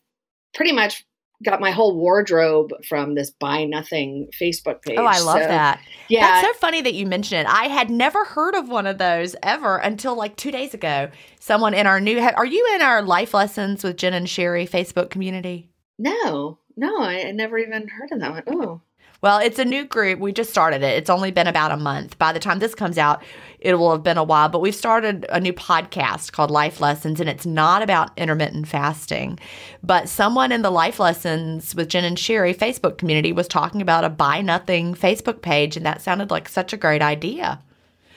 [0.55, 1.05] pretty much
[1.43, 4.99] got my whole wardrobe from this buy nothing Facebook page.
[4.99, 5.81] Oh, I love so, that.
[6.09, 6.21] Yeah.
[6.21, 7.47] That's so funny that you mentioned it.
[7.47, 11.11] I had never heard of one of those ever until like two days ago.
[11.39, 15.11] Someone in our new, are you in our life lessons with Gin and Sherry Facebook
[15.11, 15.71] community?
[15.99, 18.43] No, no, I never even heard of that one.
[18.49, 18.81] Oh.
[19.23, 20.19] Well, it's a new group.
[20.19, 20.97] We just started it.
[20.97, 22.19] It's only been about a month.
[22.19, 23.23] By the time this comes out,
[23.59, 24.49] it will have been a while.
[24.49, 29.39] But we've started a new podcast called Life Lessons, and it's not about intermittent fasting.
[29.83, 34.05] But someone in the Life Lessons with Gin and Sherry Facebook community was talking about
[34.05, 37.63] a buy nothing Facebook page, and that sounded like such a great idea.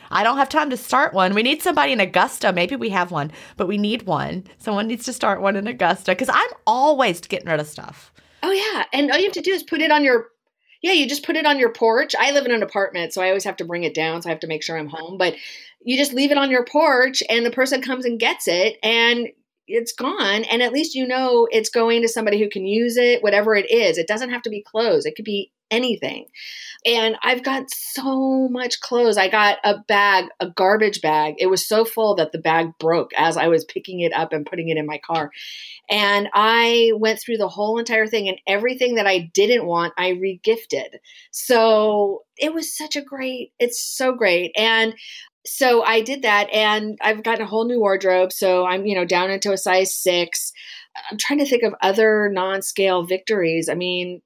[0.10, 1.34] I don't have time to start one.
[1.34, 2.54] We need somebody in Augusta.
[2.54, 4.46] Maybe we have one, but we need one.
[4.58, 8.14] Someone needs to start one in Augusta because I'm always getting rid of stuff.
[8.44, 10.28] Oh yeah, and all you have to do is put it on your
[10.84, 12.14] yeah, you just put it on your porch.
[12.20, 14.22] I live in an apartment, so I always have to bring it down.
[14.22, 15.18] So I have to make sure I'm home.
[15.18, 15.36] But
[15.82, 19.30] you just leave it on your porch, and the person comes and gets it, and
[19.66, 20.44] it's gone.
[20.44, 23.72] And at least you know it's going to somebody who can use it, whatever it
[23.72, 23.98] is.
[23.98, 26.26] It doesn't have to be clothes, it could be anything.
[26.86, 29.18] And I've got so much clothes.
[29.18, 31.36] I got a bag, a garbage bag.
[31.40, 34.46] It was so full that the bag broke as I was picking it up and
[34.46, 35.32] putting it in my car.
[35.90, 40.12] And I went through the whole entire thing and everything that I didn't want, I
[40.12, 40.98] regifted.
[41.32, 44.52] So it was such a great, it's so great.
[44.58, 44.94] And
[45.46, 48.32] so I did that and I've gotten a whole new wardrobe.
[48.32, 50.54] So I'm, you know, down into a size six.
[51.10, 53.68] I'm trying to think of other non scale victories.
[53.70, 54.22] I mean,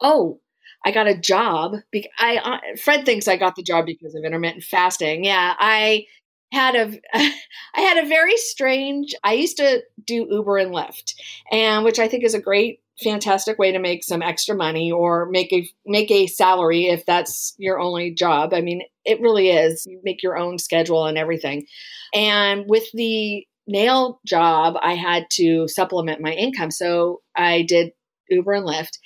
[0.00, 0.40] oh,
[0.84, 1.76] I got a job.
[2.18, 5.24] I uh, Fred thinks I got the job because of intermittent fasting.
[5.24, 6.06] Yeah, I
[6.52, 9.14] had a I had a very strange.
[9.24, 11.14] I used to do Uber and Lyft,
[11.50, 15.26] and which I think is a great, fantastic way to make some extra money or
[15.30, 18.52] make a make a salary if that's your only job.
[18.52, 19.86] I mean, it really is.
[19.86, 21.66] You make your own schedule and everything.
[22.14, 27.92] And with the nail job, I had to supplement my income, so I did
[28.28, 28.98] Uber and Lyft.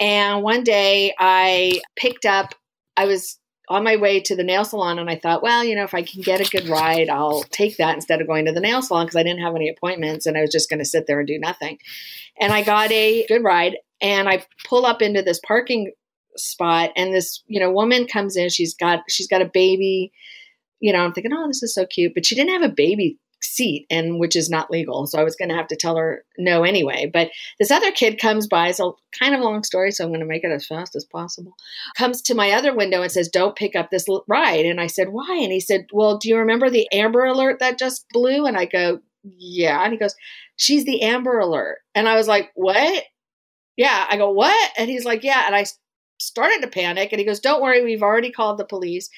[0.00, 2.54] And one day I picked up,
[2.96, 3.38] I was
[3.68, 6.02] on my way to the nail salon and I thought, well, you know, if I
[6.02, 9.06] can get a good ride, I'll take that instead of going to the nail salon
[9.06, 11.28] because I didn't have any appointments and I was just going to sit there and
[11.28, 11.78] do nothing.
[12.40, 15.92] And I got a good ride and I pull up into this parking
[16.36, 20.10] spot and this, you know, woman comes in, she's got she's got a baby.
[20.80, 23.18] You know, I'm thinking, "Oh, this is so cute." But she didn't have a baby
[23.42, 26.24] seat and which is not legal so i was going to have to tell her
[26.38, 27.10] no anyway.
[27.12, 30.20] But this other kid comes by so kind of a long story so i'm going
[30.20, 31.54] to make it as fast as possible
[31.96, 34.66] comes to my other window and says don't pick up this ride.
[34.66, 35.38] And i said why?
[35.42, 38.46] And he said well do you remember the amber alert that just blew?
[38.46, 39.82] And i go yeah.
[39.82, 40.14] And he goes
[40.56, 41.78] she's the amber alert.
[41.94, 43.04] And i was like what?
[43.76, 44.06] Yeah.
[44.10, 44.70] I go what?
[44.76, 45.44] And he's like yeah.
[45.46, 45.64] And i
[46.18, 49.08] started to panic and he goes don't worry we've already called the police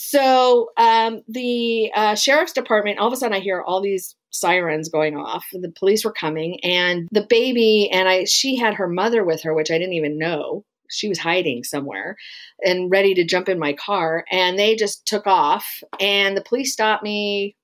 [0.00, 4.88] so um, the uh, sheriff's department, all of a sudden, I hear all these sirens
[4.88, 5.44] going off.
[5.52, 9.52] The police were coming, and the baby and I, she had her mother with her,
[9.52, 10.64] which I didn't even know.
[10.88, 12.16] She was hiding somewhere
[12.64, 15.82] and ready to jump in my car, and they just took off.
[15.98, 17.56] And the police stopped me.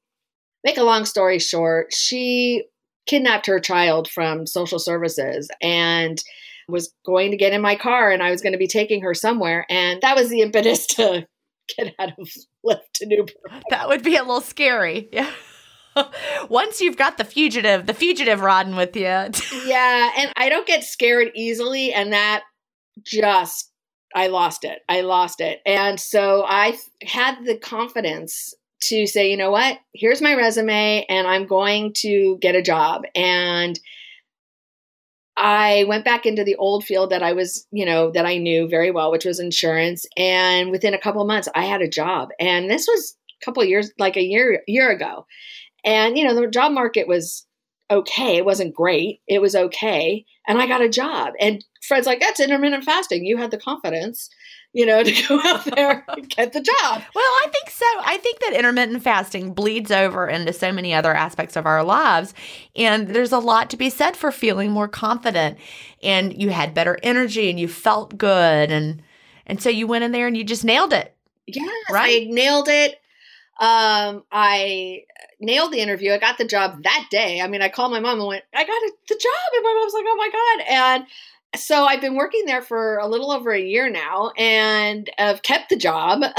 [0.65, 2.65] Make a long story short, she
[3.07, 6.21] kidnapped her child from social services and
[6.67, 9.13] was going to get in my car and I was going to be taking her
[9.13, 9.67] somewhere.
[9.69, 11.27] And that was the impetus to
[11.77, 12.29] get out of
[12.65, 13.63] Lyft to Newport.
[13.71, 15.09] That would be a little scary.
[15.13, 15.31] Yeah.
[16.49, 19.03] Once you've got the fugitive, the fugitive riding with you.
[19.67, 22.43] yeah, and I don't get scared easily, and that
[23.05, 23.71] just
[24.15, 24.81] I lost it.
[24.89, 29.79] I lost it, and so I had the confidence to say, you know what?
[29.95, 33.05] Here's my resume, and I'm going to get a job.
[33.15, 33.79] And
[35.37, 38.69] I went back into the old field that I was, you know, that I knew
[38.69, 40.07] very well, which was insurance.
[40.17, 42.29] And within a couple months, I had a job.
[42.39, 45.27] And this was a couple years, like a year year ago.
[45.85, 47.47] And you know, the job market was
[47.91, 48.37] okay.
[48.37, 49.21] It wasn't great.
[49.27, 50.25] It was okay.
[50.47, 51.35] And I got a job.
[51.41, 53.27] And Fred's like, "That's intermittent fasting.
[53.27, 54.31] You had the confidence."
[54.75, 57.03] You know, to go out there and get the job.
[57.15, 57.87] Well, I think so.
[58.05, 62.35] I think that intermittent fasting bleeds over into so many other aspects of our lives.
[62.77, 65.59] And there's a lot to be said for feeling more confident
[66.03, 68.71] and you had better energy and you felt good.
[68.71, 69.01] And,
[69.47, 71.17] and so you went in there and you just nailed it.
[71.47, 72.23] Yes, right?
[72.23, 73.01] I nailed it.
[73.61, 75.05] Um, I
[75.39, 76.13] nailed the interview.
[76.13, 77.41] I got the job that day.
[77.41, 79.55] I mean, I called my mom and went, I got the job.
[79.55, 80.67] And my mom's like, oh my God.
[80.69, 81.07] And
[81.57, 85.71] so I've been working there for a little over a year now and I've kept
[85.71, 86.23] the job.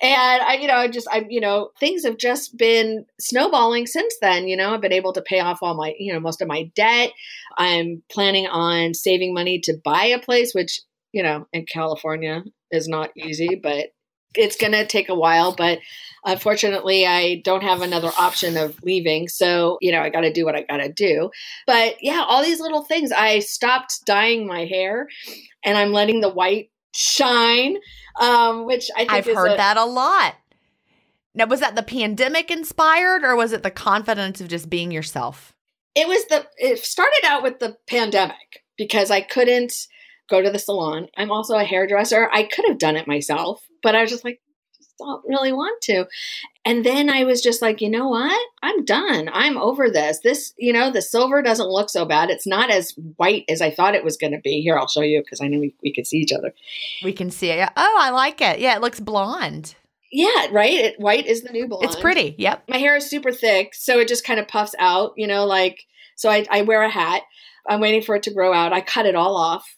[0.00, 4.14] and I, you know, I just, I, you know, things have just been snowballing since
[4.20, 4.48] then.
[4.48, 6.70] You know, I've been able to pay off all my, you know, most of my
[6.74, 7.12] debt.
[7.56, 10.80] I'm planning on saving money to buy a place, which,
[11.12, 13.88] you know, in California is not easy, but
[14.34, 15.52] it's going to take a while.
[15.52, 15.78] But
[16.24, 19.28] Unfortunately, I don't have another option of leaving.
[19.28, 21.30] So, you know, I got to do what I got to do.
[21.66, 23.12] But yeah, all these little things.
[23.12, 25.08] I stopped dyeing my hair
[25.64, 27.78] and I'm letting the white shine,
[28.20, 30.34] um, which I think I've heard a- that a lot.
[31.34, 35.54] Now, was that the pandemic inspired or was it the confidence of just being yourself?
[35.94, 39.72] It was the, it started out with the pandemic because I couldn't
[40.28, 41.08] go to the salon.
[41.16, 42.28] I'm also a hairdresser.
[42.32, 44.40] I could have done it myself, but I was just like,
[44.76, 46.06] just don't really want to.
[46.64, 48.48] And then I was just like, you know what?
[48.62, 49.30] I'm done.
[49.32, 50.20] I'm over this.
[50.20, 52.30] This, you know, the silver doesn't look so bad.
[52.30, 54.60] It's not as white as I thought it was going to be.
[54.60, 56.52] Here, I'll show you because I knew we, we could see each other.
[57.02, 57.68] We can see it.
[57.76, 58.60] Oh, I like it.
[58.60, 59.74] Yeah, it looks blonde.
[60.12, 60.72] Yeah, right.
[60.72, 61.84] It, white is the new blonde.
[61.84, 62.34] It's pretty.
[62.38, 62.64] Yep.
[62.68, 65.12] My hair is super thick, so it just kind of puffs out.
[65.16, 66.30] You know, like so.
[66.30, 67.22] I, I wear a hat.
[67.68, 68.72] I'm waiting for it to grow out.
[68.72, 69.77] I cut it all off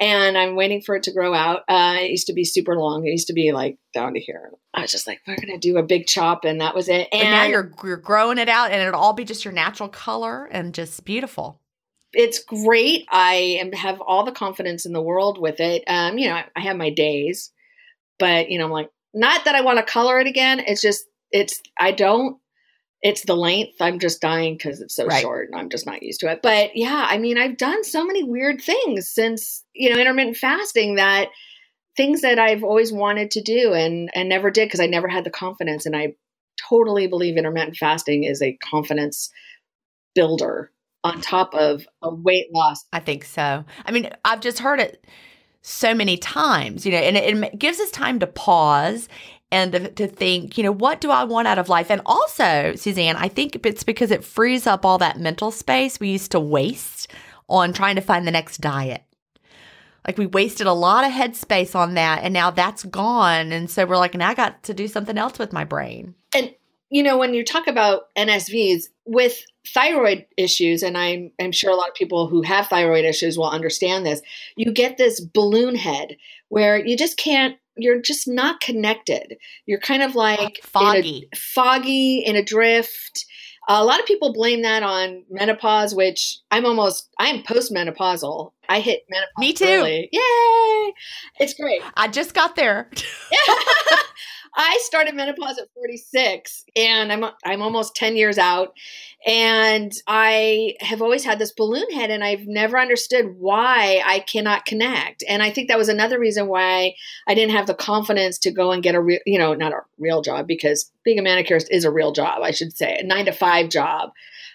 [0.00, 1.60] and I'm waiting for it to grow out.
[1.68, 3.06] Uh, it used to be super long.
[3.06, 4.50] It used to be like down to here.
[4.74, 7.08] I was just like, we're gonna do a big chop, and that was it.
[7.12, 9.88] And but now you're you're growing it out, and it'll all be just your natural
[9.88, 11.60] color and just beautiful.
[12.12, 13.06] It's great.
[13.10, 15.84] I am, have all the confidence in the world with it.
[15.86, 17.52] Um, you know, I, I have my days,
[18.18, 20.58] but you know, I'm like, not that I want to color it again.
[20.58, 22.38] It's just, it's I don't
[23.02, 23.80] it's the length.
[23.80, 25.22] I'm just dying because it's so right.
[25.22, 26.42] short and I'm just not used to it.
[26.42, 30.96] But yeah, I mean, I've done so many weird things since, you know, intermittent fasting
[30.96, 31.28] that
[31.96, 35.24] things that I've always wanted to do and and never did because I never had
[35.24, 36.14] the confidence and I
[36.68, 39.30] totally believe intermittent fasting is a confidence
[40.14, 40.70] builder
[41.02, 42.84] on top of a weight loss.
[42.92, 43.64] I think so.
[43.86, 45.06] I mean, I've just heard it
[45.62, 49.08] so many times, you know, and it, it gives us time to pause
[49.52, 51.90] and to, think, you know, what do I want out of life?
[51.90, 56.10] And also, Suzanne, I think it's because it frees up all that mental space we
[56.10, 57.08] used to waste
[57.48, 59.02] on trying to find the next diet.
[60.06, 63.52] Like we wasted a lot of headspace on that, and now that's gone.
[63.52, 66.14] And so we're like, now I got to do something else with my brain.
[66.34, 66.54] And
[66.90, 71.76] you know, when you talk about NSVs with thyroid issues, and I'm, I'm sure a
[71.76, 74.20] lot of people who have thyroid issues will understand this,
[74.56, 76.16] you get this balloon head
[76.48, 79.36] where you just can't you're just not connected.
[79.66, 83.24] You're kind of like foggy, in a, foggy in a drift.
[83.68, 88.52] a lot of people blame that on menopause, which I'm almost I'm postmenopausal.
[88.68, 89.38] I hit menopause.
[89.38, 89.64] Me too.
[89.64, 90.08] Early.
[90.12, 90.92] Yay!
[91.40, 91.82] It's great.
[91.96, 92.90] I just got there.
[94.54, 98.74] I started menopause at 46 and I'm I'm almost 10 years out
[99.24, 104.66] and I have always had this balloon head and I've never understood why I cannot
[104.66, 105.22] connect.
[105.28, 106.94] And I think that was another reason why
[107.28, 109.82] I didn't have the confidence to go and get a real, you know, not a
[109.98, 113.26] real job because being a manicurist is a real job, I should say, a 9
[113.26, 114.10] to 5 job.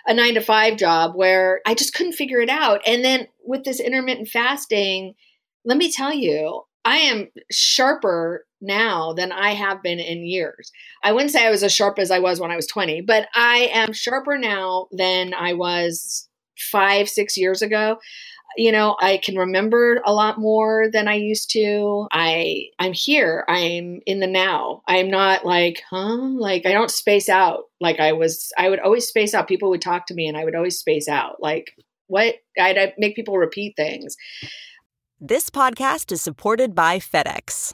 [0.07, 2.81] A 9 to 5 job where I just couldn't figure it out.
[2.85, 5.15] And then with this intermittent fasting,
[5.63, 10.71] let me tell you, I am sharper now than I have been in years.
[11.03, 13.27] I wouldn't say I was as sharp as I was when I was 20, but
[13.33, 17.97] I am sharper now than I was five, six years ago.
[18.57, 22.07] You know, I can remember a lot more than I used to.
[22.11, 23.43] I I'm here.
[23.49, 24.81] I'm in the now.
[24.87, 26.15] I'm not like, huh?
[26.15, 29.49] Like I don't space out like I was I would always space out.
[29.49, 31.41] People would talk to me and I would always space out.
[31.41, 31.71] Like
[32.07, 32.35] what?
[32.57, 34.15] I'd, I'd make people repeat things.
[35.19, 37.73] This podcast is supported by FedEx.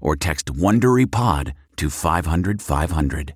[0.00, 3.34] or text WonderyPod to 500, 500.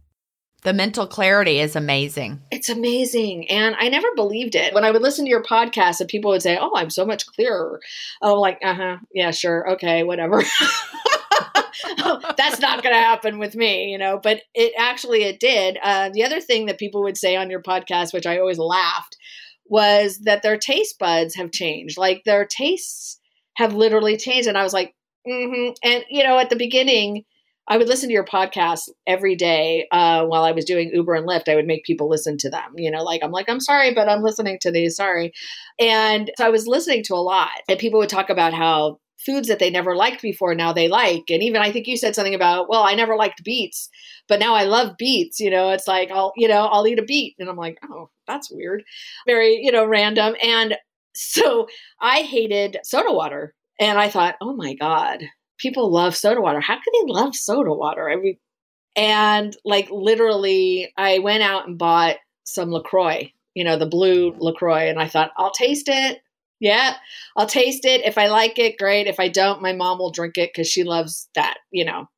[0.65, 2.41] The mental clarity is amazing.
[2.51, 3.51] It's amazing.
[3.51, 4.73] And I never believed it.
[4.73, 7.27] When I would listen to your podcast and people would say, Oh, I'm so much
[7.27, 7.81] clearer.
[8.23, 8.97] Oh, like, uh huh.
[9.13, 9.73] Yeah, sure.
[9.73, 10.43] Okay, whatever.
[12.37, 15.79] that's not going to happen with me, you know, but it actually it did.
[15.83, 19.17] Uh, the other thing that people would say on your podcast, which I always laughed,
[19.67, 21.99] was that their taste buds have changed.
[21.99, 23.19] Like their tastes
[23.57, 24.49] have literally changed.
[24.49, 24.95] And I was like,
[25.27, 25.73] mm-hmm.
[25.83, 27.25] and you know, at the beginning,
[27.67, 31.27] I would listen to your podcast every day uh, while I was doing Uber and
[31.27, 31.49] Lyft.
[31.49, 32.73] I would make people listen to them.
[32.77, 34.97] You know, like I'm like, I'm sorry, but I'm listening to these.
[34.97, 35.33] Sorry.
[35.79, 39.49] And so I was listening to a lot, and people would talk about how foods
[39.49, 42.35] that they never liked before now they like and even i think you said something
[42.35, 43.89] about well i never liked beets
[44.29, 47.03] but now i love beets you know it's like i'll you know i'll eat a
[47.03, 48.83] beet and i'm like oh that's weird
[49.27, 50.77] very you know random and
[51.15, 51.67] so
[52.01, 55.23] i hated soda water and i thought oh my god
[55.59, 58.37] people love soda water how can they love soda water i mean
[58.97, 64.89] and like literally i went out and bought some lacroix you know the blue lacroix
[64.89, 66.21] and i thought i'll taste it
[66.61, 66.95] yeah,
[67.37, 68.07] I'll taste it.
[68.07, 69.07] If I like it, great.
[69.07, 72.09] If I don't, my mom will drink it because she loves that, you know.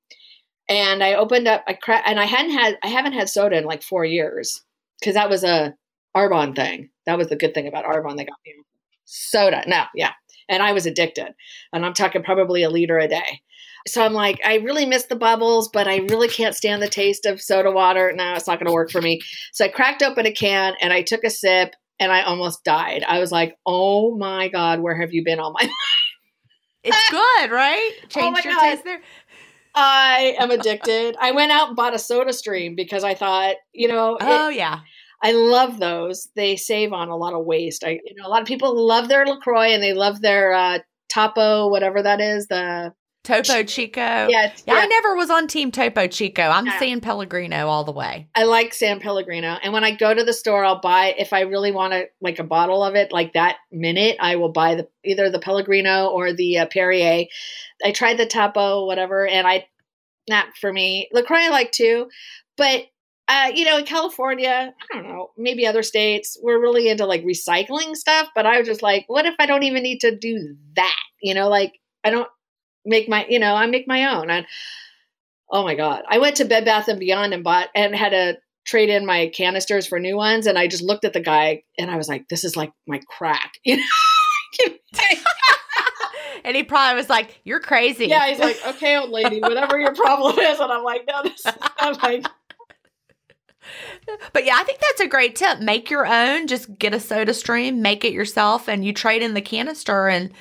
[0.68, 3.64] And I opened up, I cra- and I hadn't had, I haven't had soda in
[3.64, 4.62] like four years
[5.00, 5.74] because that was a
[6.16, 6.90] Arbonne thing.
[7.06, 8.16] That was the good thing about Arbonne.
[8.16, 8.54] They got me
[9.04, 9.64] soda.
[9.66, 10.12] No, yeah.
[10.48, 11.34] And I was addicted.
[11.72, 13.42] And I'm talking probably a liter a day.
[13.86, 17.24] So I'm like, I really miss the bubbles, but I really can't stand the taste
[17.24, 18.12] of soda water.
[18.14, 19.20] No, it's not going to work for me.
[19.52, 23.04] So I cracked open a can and I took a sip and I almost died.
[23.06, 25.70] I was like, "Oh my god, where have you been all my life?"
[26.88, 27.90] It's good, right?
[28.08, 28.60] Change oh your god.
[28.60, 29.00] taste there.
[29.74, 31.16] I am addicted.
[31.20, 34.54] I went out and bought a Soda Stream because I thought, you know, oh it,
[34.54, 34.80] yeah,
[35.22, 36.28] I love those.
[36.36, 37.84] They save on a lot of waste.
[37.84, 40.78] I, you know, a lot of people love their Lacroix and they love their uh,
[41.08, 42.92] Topo, whatever that is, the
[43.26, 44.00] Topo Chico.
[44.00, 46.42] Yeah, yeah, I never was on Team Topo Chico.
[46.42, 46.78] I'm yeah.
[46.78, 48.28] San Pellegrino all the way.
[48.36, 51.40] I like San Pellegrino, and when I go to the store, I'll buy if I
[51.40, 53.10] really want to like a bottle of it.
[53.10, 57.26] Like that minute, I will buy the either the Pellegrino or the uh, Perrier.
[57.84, 59.66] I tried the Topo, whatever, and I
[60.28, 61.08] not for me.
[61.12, 62.08] Lacroix I like too,
[62.56, 62.84] but
[63.28, 67.24] uh, you know, in California, I don't know, maybe other states, we're really into like
[67.24, 68.28] recycling stuff.
[68.34, 71.02] But I was just like, what if I don't even need to do that?
[71.20, 71.72] You know, like
[72.04, 72.28] I don't
[72.84, 74.30] make my, you know, I make my own.
[74.30, 74.46] And
[75.50, 78.36] oh my God, I went to Bed Bath and Beyond and bought and had a
[78.64, 80.46] trade in my canisters for new ones.
[80.46, 83.00] And I just looked at the guy and I was like, this is like my
[83.08, 83.54] crack.
[83.64, 84.76] You know?
[86.44, 89.94] and he probably was like, "You're crazy." Yeah, he's like, "Okay, old lady, whatever your
[89.94, 92.24] problem is," and I'm like, "No, this." Is, I'm like,
[94.32, 95.60] but yeah, I think that's a great tip.
[95.60, 96.46] Make your own.
[96.46, 100.08] Just get a soda stream, make it yourself, and you trade in the canister.
[100.08, 100.32] And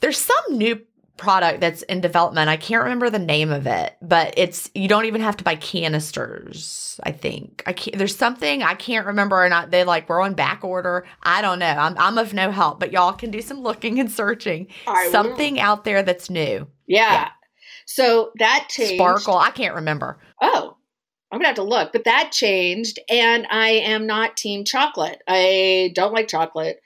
[0.00, 0.80] there's some new
[1.16, 2.48] product that's in development.
[2.48, 5.56] I can't remember the name of it, but it's you don't even have to buy
[5.56, 6.98] canisters.
[7.04, 7.96] I think I can't.
[7.96, 9.70] There's something I can't remember, or not.
[9.70, 11.06] They like we're on back order.
[11.22, 11.66] I don't know.
[11.66, 14.68] I'm I'm of no help, but y'all can do some looking and searching.
[14.86, 15.12] I will.
[15.12, 16.66] something out there that's new.
[16.86, 17.12] yeah.
[17.12, 17.28] Yeah.
[17.86, 18.94] So that changed.
[18.94, 19.36] Sparkle.
[19.36, 20.18] I can't remember.
[20.40, 20.73] Oh,
[21.34, 25.20] I'm gonna have to look, but that changed, and I am not team chocolate.
[25.26, 26.80] I don't like chocolate.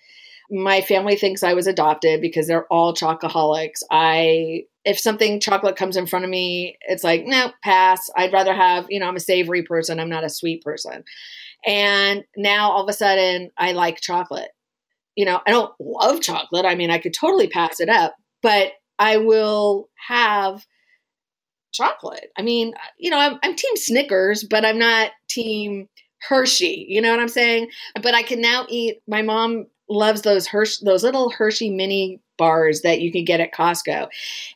[0.51, 3.83] My family thinks I was adopted because they're all chocoholics.
[3.91, 8.09] I if something chocolate comes in front of me, it's like no, pass.
[8.17, 10.01] I'd rather have you know I'm a savory person.
[10.01, 11.05] I'm not a sweet person.
[11.67, 14.49] And now all of a sudden I like chocolate.
[15.15, 16.65] You know I don't love chocolate.
[16.65, 20.65] I mean I could totally pass it up, but I will have
[21.79, 22.31] chocolate.
[22.37, 25.89] I mean, uh, you know, I'm, I'm team Snickers, but I'm not team
[26.21, 26.87] Hershey.
[26.89, 27.69] You know what I'm saying?
[28.03, 29.01] But I can now eat.
[29.07, 33.53] My mom loves those Hershey, those little Hershey mini bars that you can get at
[33.53, 34.09] Costco,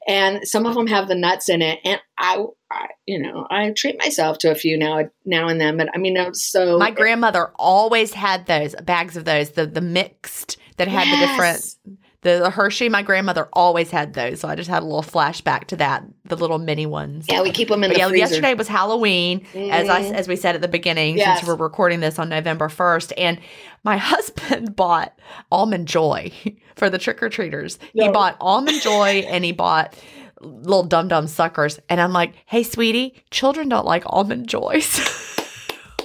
[0.07, 1.79] and some of them have the nuts in it.
[1.85, 5.77] And I, I you know, I treat myself to a few now now and then.
[5.77, 9.81] But I mean, I'm so My grandmother always had those bags of those, the the
[9.81, 11.77] mixed that had the different Yes.
[12.23, 12.89] The, the Hershey.
[12.89, 16.37] My grandmother always had those, so I just had a little flashback to that, the
[16.37, 17.27] little mini ones.
[17.29, 18.19] Yeah, we keep them in But the yeah, freezer.
[18.35, 20.13] yesterday was Halloween, as I Mhm.
[20.15, 21.39] as we said at the beginning, Yes.
[21.41, 23.39] since we're recording this on November first, and
[23.85, 25.13] my husband bought
[25.51, 26.31] almond joy
[26.77, 27.79] for the trick or treaters.
[27.93, 29.95] He bought almond joy and he bought
[30.41, 34.99] little dum dum suckers, and I'm like, hey, sweetie, children don't like almond joys.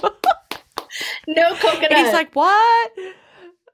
[1.26, 1.92] no coconut.
[1.92, 2.90] And he's like, "What?"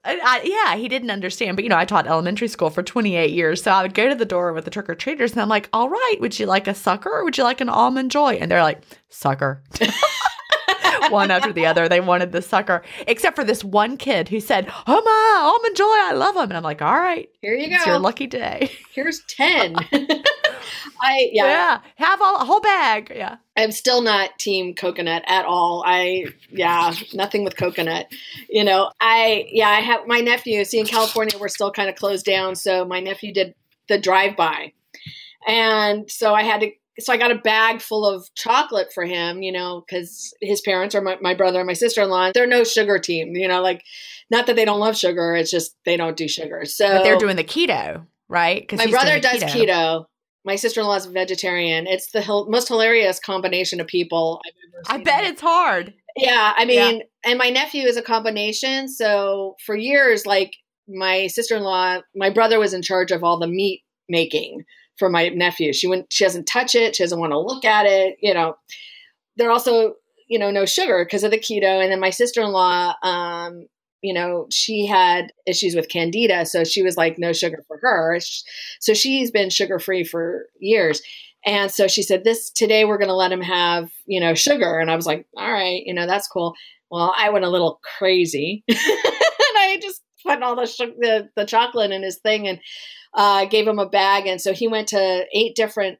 [0.05, 1.57] I, yeah, he didn't understand.
[1.57, 4.15] But you know, I taught elementary school for 28 years, so I would go to
[4.15, 6.69] the door with the trick or treaters, and I'm like, "All right, would you like
[6.69, 9.63] a sucker or would you like an almond joy?" And they're like, "Sucker."
[11.11, 14.71] one after the other, they wanted the sucker, except for this one kid who said,
[14.87, 17.87] "Oh my, almond joy, I love them." And I'm like, "All right, here you it's
[17.87, 19.77] your lucky day." Here's ten.
[21.01, 21.45] I yeah.
[21.47, 23.13] Yeah, have all, a whole bag.
[23.15, 23.37] Yeah.
[23.57, 25.85] I'm still not team coconut at all.
[25.87, 28.07] I yeah, nothing with coconut.
[28.49, 30.65] You know, I yeah, I have my nephew.
[30.65, 33.55] See, in California, we're still kind of closed down, so my nephew did
[33.89, 34.73] the drive by,
[35.47, 36.71] and so I had to.
[37.01, 40.95] So I got a bag full of chocolate for him, you know, because his parents
[40.95, 42.31] are my, my brother and my sister in law.
[42.33, 43.83] They're no sugar team, you know, like
[44.31, 46.65] not that they don't love sugar, it's just they don't do sugar.
[46.65, 48.61] So But they're doing the keto, right?
[48.61, 50.07] Because my brother does keto.
[50.45, 51.87] My sister in law is vegetarian.
[51.87, 54.53] It's the hil- most hilarious combination of people I've
[54.93, 55.95] ever I bet it's hard.
[56.17, 58.89] Yeah, I mean, and my nephew is a combination.
[58.89, 60.55] So for years, like
[60.89, 64.65] my sister in law, my brother was in charge of all the meat making
[64.99, 65.73] for my nephew.
[65.73, 66.97] She wouldn't, she doesn't touch it.
[66.97, 68.17] She doesn't want to look at it.
[68.21, 68.57] You know,
[69.37, 69.95] they're also,
[70.29, 71.83] you know, no sugar because of the keto.
[71.83, 73.67] And then my sister in law, um,
[74.05, 76.45] you know, she had issues with candida.
[76.45, 78.19] So she was like, no sugar for her.
[78.79, 81.01] So she's been sugar free for years.
[81.47, 84.79] And so she said, this today we're going to let him have, you know, sugar.
[84.79, 86.53] And I was like, all right, you know, that's cool.
[86.91, 90.67] Well, I went a little crazy and I just put all the,
[90.99, 92.61] the, the chocolate in his thing and
[93.15, 94.27] uh, gave him a bag.
[94.27, 95.99] And so he went to eight different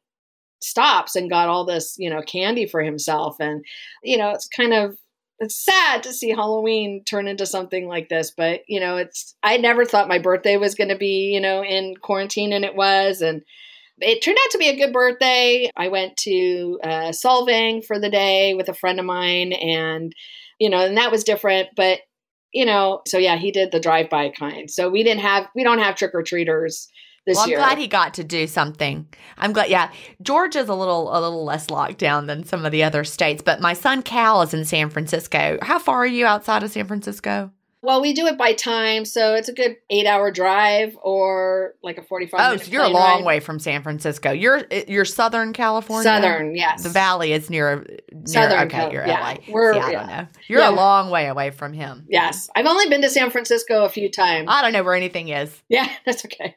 [0.61, 3.37] stops and got all this, you know, candy for himself.
[3.41, 3.65] And,
[4.03, 4.99] you know, it's kind of,
[5.39, 9.57] it's sad to see Halloween turn into something like this, but you know, it's I
[9.57, 13.21] never thought my birthday was going to be, you know, in quarantine and it was
[13.21, 13.43] and
[13.99, 15.71] it turned out to be a good birthday.
[15.77, 20.13] I went to uh, Solvang for the day with a friend of mine and
[20.61, 22.01] you know, and that was different, but
[22.53, 24.71] you know, so yeah, he did the drive-by kind.
[24.71, 26.89] So we didn't have we don't have trick or treaters
[27.27, 27.59] this well, I'm year.
[27.59, 29.07] glad he got to do something.
[29.39, 29.71] I'm glad.
[29.71, 29.91] Yeah,
[30.23, 33.43] Georgia's a little a little less locked down than some of the other states.
[33.43, 35.59] But my son Cal is in San Francisco.
[35.63, 37.51] How far are you outside of San Francisco?
[37.87, 42.03] well, we do it by time, so it's a good eight-hour drive or like a
[42.03, 42.41] forty-five.
[42.41, 43.27] Oh, minute so you're a long ride.
[43.27, 44.31] way from San Francisco.
[44.33, 46.03] You're eh, you're Southern California.
[46.05, 46.83] Southern, yes.
[46.83, 47.85] The Valley is near.
[48.11, 49.21] near Southern okay, Cal- you're yeah.
[49.21, 49.53] LA.
[49.53, 49.99] We're- See, I yeah.
[49.99, 50.27] don't know.
[50.49, 50.71] You're Yeah.
[50.71, 52.07] a long way away from him.
[52.09, 54.47] Yes, I've only been to San Francisco a few times.
[54.51, 55.55] I don't know where anything is.
[55.69, 56.57] yeah, that's okay.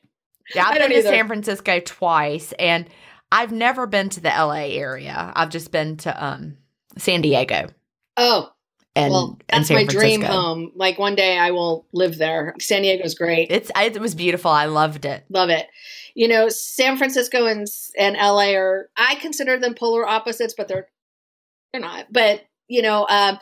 [0.54, 1.10] Yeah, I've been to either.
[1.10, 2.88] San Francisco twice, and
[3.32, 5.32] I've never been to the LA area.
[5.36, 6.58] I've just been to um
[6.98, 7.70] San Diego
[8.18, 8.50] Oh,
[8.96, 10.72] and, well, that's my dream home.
[10.76, 12.56] Like one day I will live there.
[12.60, 13.52] San Diego's great.
[13.52, 14.50] It's it was beautiful.
[14.50, 15.24] I loved it.
[15.30, 15.68] Love it.
[16.16, 17.68] You know, San Francisco and
[17.98, 20.88] and LA are I consider them polar opposites, but they're
[21.72, 22.12] they're not.
[22.12, 23.38] But you know, um,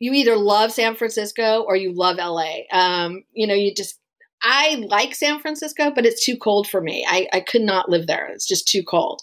[0.00, 2.62] you either love San Francisco or you love LA.
[2.72, 3.99] Um, you know, you just
[4.42, 7.04] I like San Francisco, but it's too cold for me.
[7.08, 8.28] I, I could not live there.
[8.28, 9.22] It's just too cold.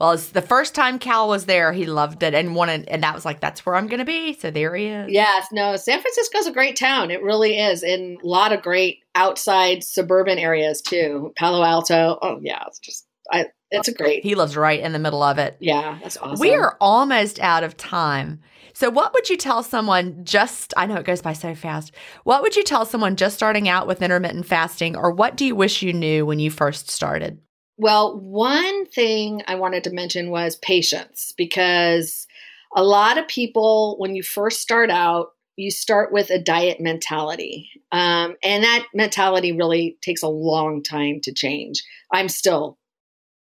[0.00, 3.14] Well, it's the first time Cal was there, he loved it and wanted, and that
[3.14, 4.32] was like, that's where I'm going to be.
[4.32, 5.12] So there he is.
[5.12, 7.12] Yes, no, San Francisco's a great town.
[7.12, 7.84] It really is.
[7.84, 11.32] In a lot of great outside suburban areas too.
[11.36, 12.18] Palo Alto.
[12.20, 14.24] Oh, yeah, it's just, I, it's a great.
[14.24, 15.56] He lives right in the middle of it.
[15.60, 16.40] Yeah, that's awesome.
[16.40, 18.40] We are almost out of time.
[18.74, 21.92] So, what would you tell someone just, I know it goes by so fast.
[22.24, 25.54] What would you tell someone just starting out with intermittent fasting, or what do you
[25.54, 27.40] wish you knew when you first started?
[27.76, 32.26] Well, one thing I wanted to mention was patience because
[32.74, 37.70] a lot of people, when you first start out, you start with a diet mentality.
[37.92, 41.84] Um, and that mentality really takes a long time to change.
[42.12, 42.78] I'm still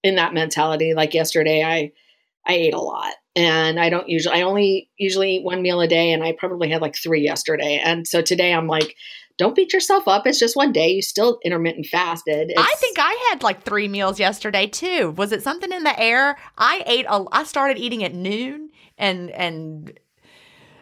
[0.04, 0.94] in that mentality.
[0.94, 1.92] Like yesterday, I
[2.46, 5.88] I ate a lot and I don't usually, I only usually eat one meal a
[5.88, 7.80] day and I probably had like three yesterday.
[7.84, 8.96] And so today I'm like,
[9.38, 10.26] don't beat yourself up.
[10.26, 10.88] It's just one day.
[10.90, 12.50] You still intermittent fasted.
[12.50, 15.12] It's, I think I had like three meals yesterday too.
[15.12, 16.40] Was it something in the air?
[16.58, 20.00] I ate a, I started eating at noon and, and,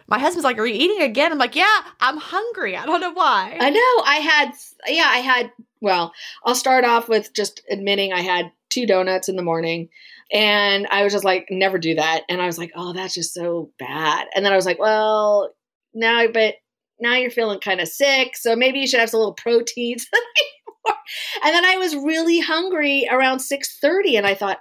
[0.07, 1.31] my husband's like, Are you eating again?
[1.31, 2.77] I'm like, Yeah, I'm hungry.
[2.77, 3.57] I don't know why.
[3.59, 4.03] I know.
[4.05, 4.51] I had,
[4.87, 5.51] yeah, I had,
[5.81, 6.13] well,
[6.45, 9.89] I'll start off with just admitting I had two donuts in the morning.
[10.31, 12.23] And I was just like, never do that.
[12.29, 14.27] And I was like, oh, that's just so bad.
[14.35, 15.51] And then I was like, well,
[15.93, 16.55] now, but
[16.99, 18.35] now you're feeling kind of sick.
[18.35, 20.07] So maybe you should have some little proteins.
[21.43, 24.59] and then I was really hungry around 6:30 and I thought,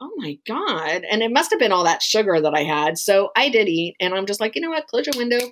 [0.00, 2.98] "Oh my god." And it must have been all that sugar that I had.
[2.98, 4.86] So I did eat and I'm just like, "You know what?
[4.86, 5.50] Close your window.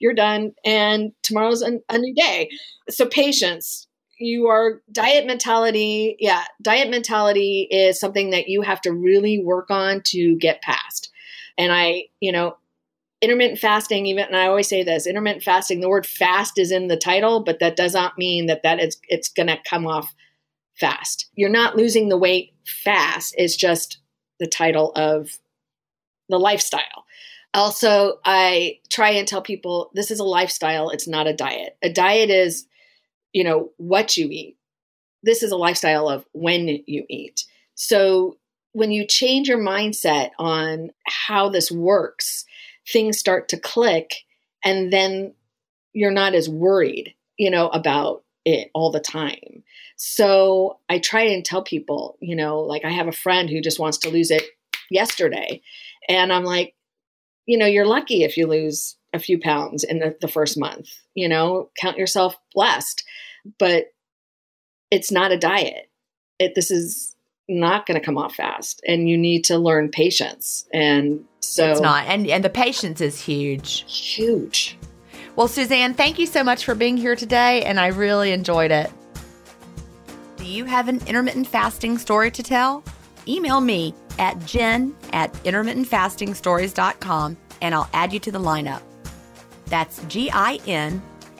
[0.00, 2.50] You're done and tomorrow's a, a new day."
[2.90, 3.86] So patience
[4.18, 6.16] you are diet mentality.
[6.18, 11.10] Yeah, diet mentality is something that you have to really work on to get past.
[11.58, 12.56] And I, you know,
[13.20, 16.88] intermittent fasting even and I always say this, intermittent fasting, the word fast is in
[16.88, 20.14] the title, but that does not mean that that is it's going to come off
[20.74, 21.30] fast.
[21.34, 23.34] You're not losing the weight fast.
[23.36, 23.98] It's just
[24.40, 25.30] the title of
[26.28, 27.04] the lifestyle.
[27.54, 31.76] Also, I try and tell people this is a lifestyle, it's not a diet.
[31.82, 32.66] A diet is
[33.34, 34.56] you know, what you eat.
[35.22, 37.44] This is a lifestyle of when you eat.
[37.74, 38.38] So
[38.72, 42.46] when you change your mindset on how this works,
[42.90, 44.14] things start to click
[44.64, 45.34] and then
[45.92, 49.62] you're not as worried, you know, about it all the time.
[49.96, 53.78] So I try and tell people, you know, like I have a friend who just
[53.78, 54.42] wants to lose it
[54.90, 55.62] yesterday.
[56.08, 56.74] And I'm like,
[57.46, 60.88] you know, you're lucky if you lose a few pounds in the, the first month,
[61.14, 63.04] you know, count yourself blessed.
[63.58, 63.86] But
[64.90, 65.90] it's not a diet.
[66.38, 67.14] It, this is
[67.48, 70.66] not going to come off fast and you need to learn patience.
[70.72, 72.06] And so it's not.
[72.06, 73.84] And, and the patience is huge.
[73.86, 74.78] Huge.
[75.36, 77.62] Well, Suzanne, thank you so much for being here today.
[77.64, 78.90] And I really enjoyed it.
[80.36, 82.84] Do you have an intermittent fasting story to tell?
[83.26, 88.82] Email me at gin at intermittentfastingstories.com and I'll add you to the lineup.
[89.66, 91.02] That's G I N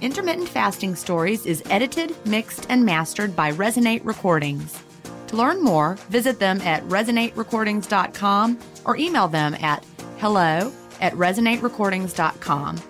[0.00, 4.82] Intermittent Fasting Stories is edited, mixed, and mastered by Resonate Recordings.
[5.26, 9.84] To learn more, visit them at resonaterecordings.com or email them at
[10.18, 12.80] hello at resonaterecordings.com.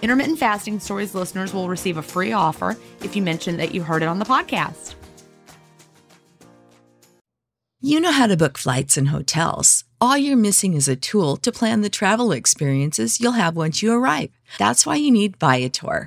[0.00, 4.02] Intermittent Fasting Stories listeners will receive a free offer if you mention that you heard
[4.02, 4.94] it on the podcast.
[7.80, 9.84] You know how to book flights and hotels.
[10.00, 13.92] All you're missing is a tool to plan the travel experiences you'll have once you
[13.92, 14.30] arrive.
[14.58, 16.06] That's why you need Viator.